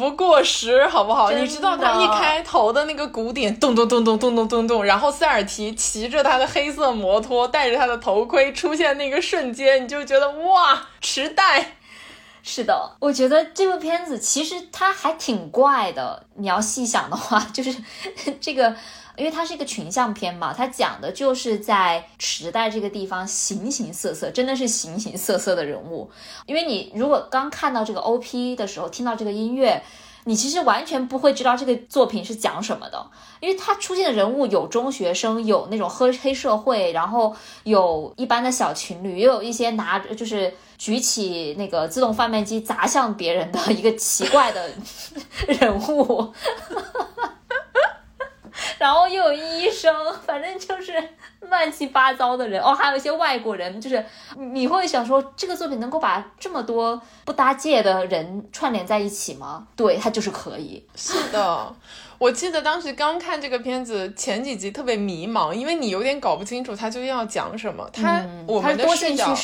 [0.10, 1.30] 不过时，好不好？
[1.32, 11.74] 你知道他一开头的那个鼓点，咚咚咚咚咚咚咚咚，然后塞尔提骑着他的黑色摩托，戴着他的头盔出现那个瞬间，你就觉得哇，时代。
[12.42, 16.26] 是的，我觉得这部片子其实它还挺怪的。
[16.36, 17.76] 你要细想的话，就是
[18.40, 18.74] 这个，
[19.18, 26.10] 因为它是一个群像片嘛，它讲的就是在时代这个地方形形色色，真的是形形色色的人物。
[26.46, 29.84] 因为你如果刚看到这个 OP 的时候，听到这个音乐。
[30.26, 37.34] 你其实完全不会知道这个作品是讲什么的，因为它出现的人物有中学生，有那种黑黑社会，然后
[37.64, 44.70] 有一般的小情侣，也有一些拿就是举起那个自动贩卖机砸向别人的一个奇怪的
[45.48, 46.34] 人物，
[48.78, 50.94] 然后又有医生，反正就是
[51.42, 54.04] 乱七八糟的人哦，还有一些外国人，就是
[54.36, 59.68] 你会想说这个作品能够把这么多不搭界的人串联在一起吗？
[59.76, 60.86] 对，它就是可以。
[60.96, 61.76] 是的，
[62.18, 67.88] 我记得当时刚看这个片子前几集特别迷茫，因为你有点搞不清楚他究竟要讲什么。
[67.94, 69.36] 他、我们的视角？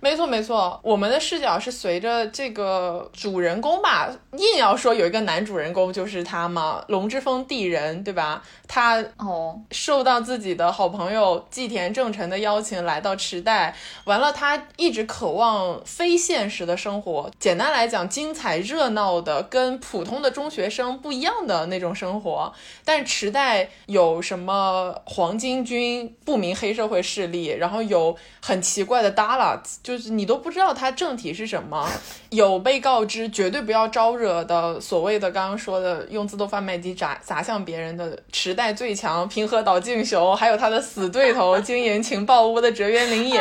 [0.00, 8.42] 没错没错，我们的视角是随着这个主人公吧，硬要说有一个男主人公就是他嘛，龙之峰地人，对吧？
[8.68, 13.74] 他哦，受到自己的好朋友纪田正成的邀请来到池袋，
[14.04, 17.30] 完了他一直渴望非现实的生活。
[17.38, 22.52] 简单来讲，精彩热闹的，跟普通的中学生不一样的那那种生活。
[22.84, 31.88] 但是池袋有什么黄巾军、不明黑社会势力，然后有很奇怪的 Dalas，就是你都不知道他正体是什么。
[32.30, 43.38] 有被告知绝对不要招惹的所谓的刚刚说的用自动贩卖机砸砸向别人的池袋最强平和岛静雄，还有他的死对头经营情报屋的折原绫野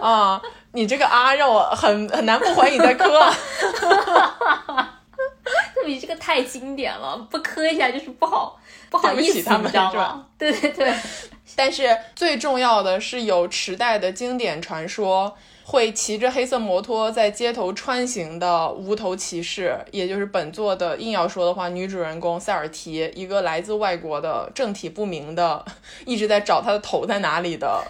[0.00, 0.40] 啊。
[0.72, 3.08] 你这个啊，让我很很难不怀疑你在磕。
[5.88, 8.60] 你这个太经典了，不磕一下就是不好
[8.90, 10.26] 不好意思，他们你知道吗？
[10.38, 10.94] 对对对，
[11.56, 25.64] 但是最重要的是有池袋的经典传说，会骑着黑色摩托在街头穿行的无头骑士，也就是本作的硬要说的话，女主人公塞尔提，一个来自外国的政体不明的，
[26.06, 27.82] 一直在找她的头在哪里的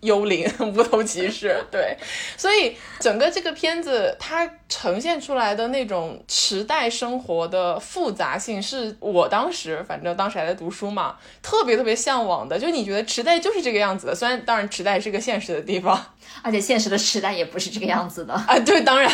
[0.00, 1.64] 幽灵、 无头骑士。
[1.70, 1.96] 对，
[2.36, 12.58] 所以整个这个片子它呈现出来的那种时代生活的复杂性，是我当时反正当时还在读书嘛，特别特别向往的。
[12.58, 15.98] 就你觉得池袋就是这个样子的，虽然当然池袋是个现实的地方
[16.42, 18.34] 而且现实的时代也不是这个样子的。
[18.34, 19.10] 啊，对，当然，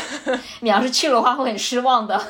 [0.60, 2.20] 你要是去了的话，会很失望的。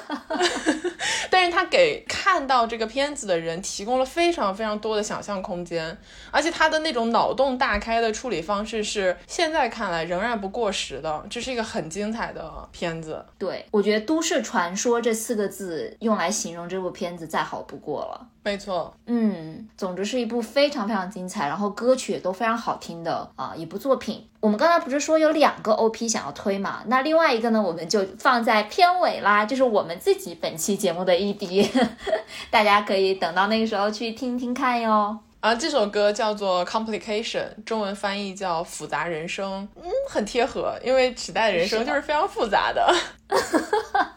[1.31, 5.97] 但是他给看到这个片子的人提供了非常非常多的想象空间，
[6.31, 13.25] 而且他的那种脑洞大开的处理方式是现在看来仍然不过时的，这是一个很精彩的片子。
[13.39, 18.27] 对，我觉得“都市传说”这四个字用来形容这部片子再好不过了。
[18.45, 24.27] 没错，嗯，总之是一部非常非常精彩，然后歌曲也都非常好听的啊、一部作品。
[24.41, 26.83] 我们刚才不是说有两个 OP 想要推嘛？
[26.87, 31.71] 那另外一个呢，我们就放在片尾啦，就是我们自己本期节目的一滴，
[32.51, 35.17] 大家可以等到那个时候去听听看哟。
[35.43, 42.95] 啊，这首歌叫做《Complication》，中文翻译叫《复杂人生》，嗯，很贴合，因为时代的人生就是非常复杂的。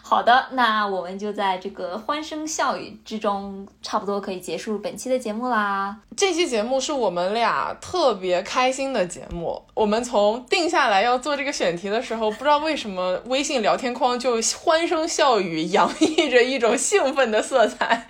[0.00, 5.96] 好的，那我们就在这个欢声笑语之中，差不多可以结束本期的节目啦。
[6.16, 9.60] 这期节目是我们俩特别开心的节目。
[9.74, 18.06] 我们从定下来要做这个选题的时候，不知道为什么微信聊天框就欢声笑语，洋溢着一种兴奋的色彩，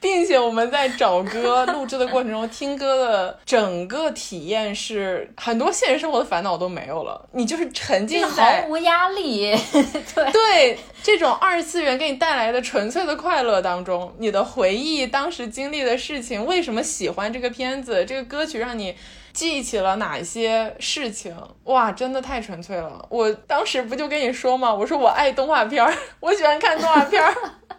[0.00, 9.54] 并且我们在找歌录制的过程中，听歌的整个体验是很多现实生活的烦恼都没有了，你就是沉浸在毫无压力，
[10.14, 10.32] 对。
[10.32, 18.96] 对这种二次元给你带来的纯粹的快乐当中，你的回忆当时经历的事情，为什么喜欢这个片子，这个歌曲让你
[19.32, 21.34] 记起了哪些事情？
[21.64, 23.06] 哇，真的太纯粹了！
[23.08, 24.74] 我当时不就跟你说吗？
[24.74, 27.34] 我说我爱动画片儿， 我喜欢看动画片儿。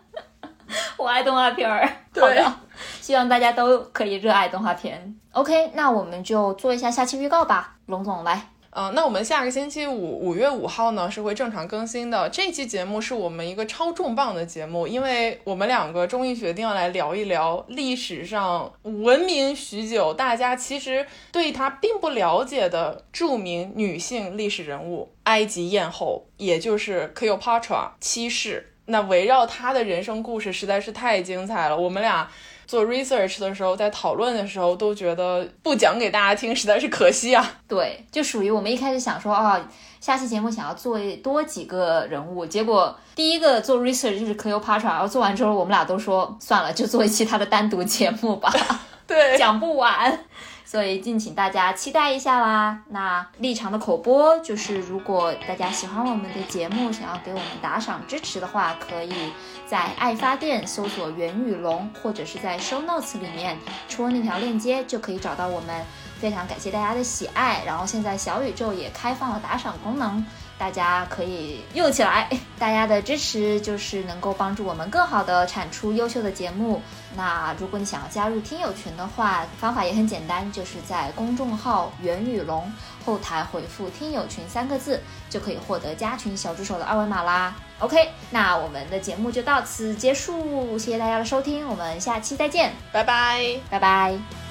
[0.98, 1.88] 我爱动画片儿。
[2.14, 2.56] 对好的，
[3.02, 5.16] 希望大家都可以热爱动画片。
[5.32, 8.50] OK，那我们就做一下下期预告吧，龙总来。
[8.72, 12.30] 嗯，那我们下个星期五五月五号呢是会正常更新的。
[12.30, 28.69] 这期节目是我们一个超重磅的节目，因为我们两个终于决定要来聊一聊历史上闻名许久，大家其实对她并不了解的著名女性历史人物——埃及艳后，也就是 Cleopatra 七世。
[28.90, 32.28] 那围绕他的人生故事实在是太精彩了，我们俩。
[32.70, 37.44] 做 research 的时候，在讨论的时候，都觉得不讲给大家听实在是可惜啊。
[37.68, 39.60] 对，就属于我们一开始想说啊，
[40.00, 48.54] 下期节目想要做多几个人物，结果第一个做 research 就是 Cleopatra，然后做完之后，我们俩都说算了，就做一期他的单独节目吧，
[49.08, 50.26] 对， 讲不完。
[50.70, 52.78] 所以敬请大家期待一下啦。
[52.90, 59.34] 那立场的口播就是，如果大家喜欢我们的节目，想要给我们打赏支持的话，可以
[59.66, 65.84] 在爱发电搜索“袁宇龙”，或者是在 show notes 里面戳那条链接，就可以找到我们。
[66.20, 70.24] 非常感谢大家的喜爱，然后现在小宇宙也开放了打赏功能，
[70.60, 72.30] 大家可以用起来。
[72.60, 76.82] 大家的支持就是能够帮助我们更好的产出优秀的节目。
[77.16, 82.72] 那如果你想要加入听友群的话，方法也很简单，就是在公众号“袁宇龙”
[83.06, 87.56] 后台回复“听友群”三个字，就可以获得加群小助手的二维码啦。
[87.80, 93.56] OK，那我们的节目就到此结束，谢谢大家的收听，我们下期再见，拜拜。
[93.70, 94.49] 拜拜。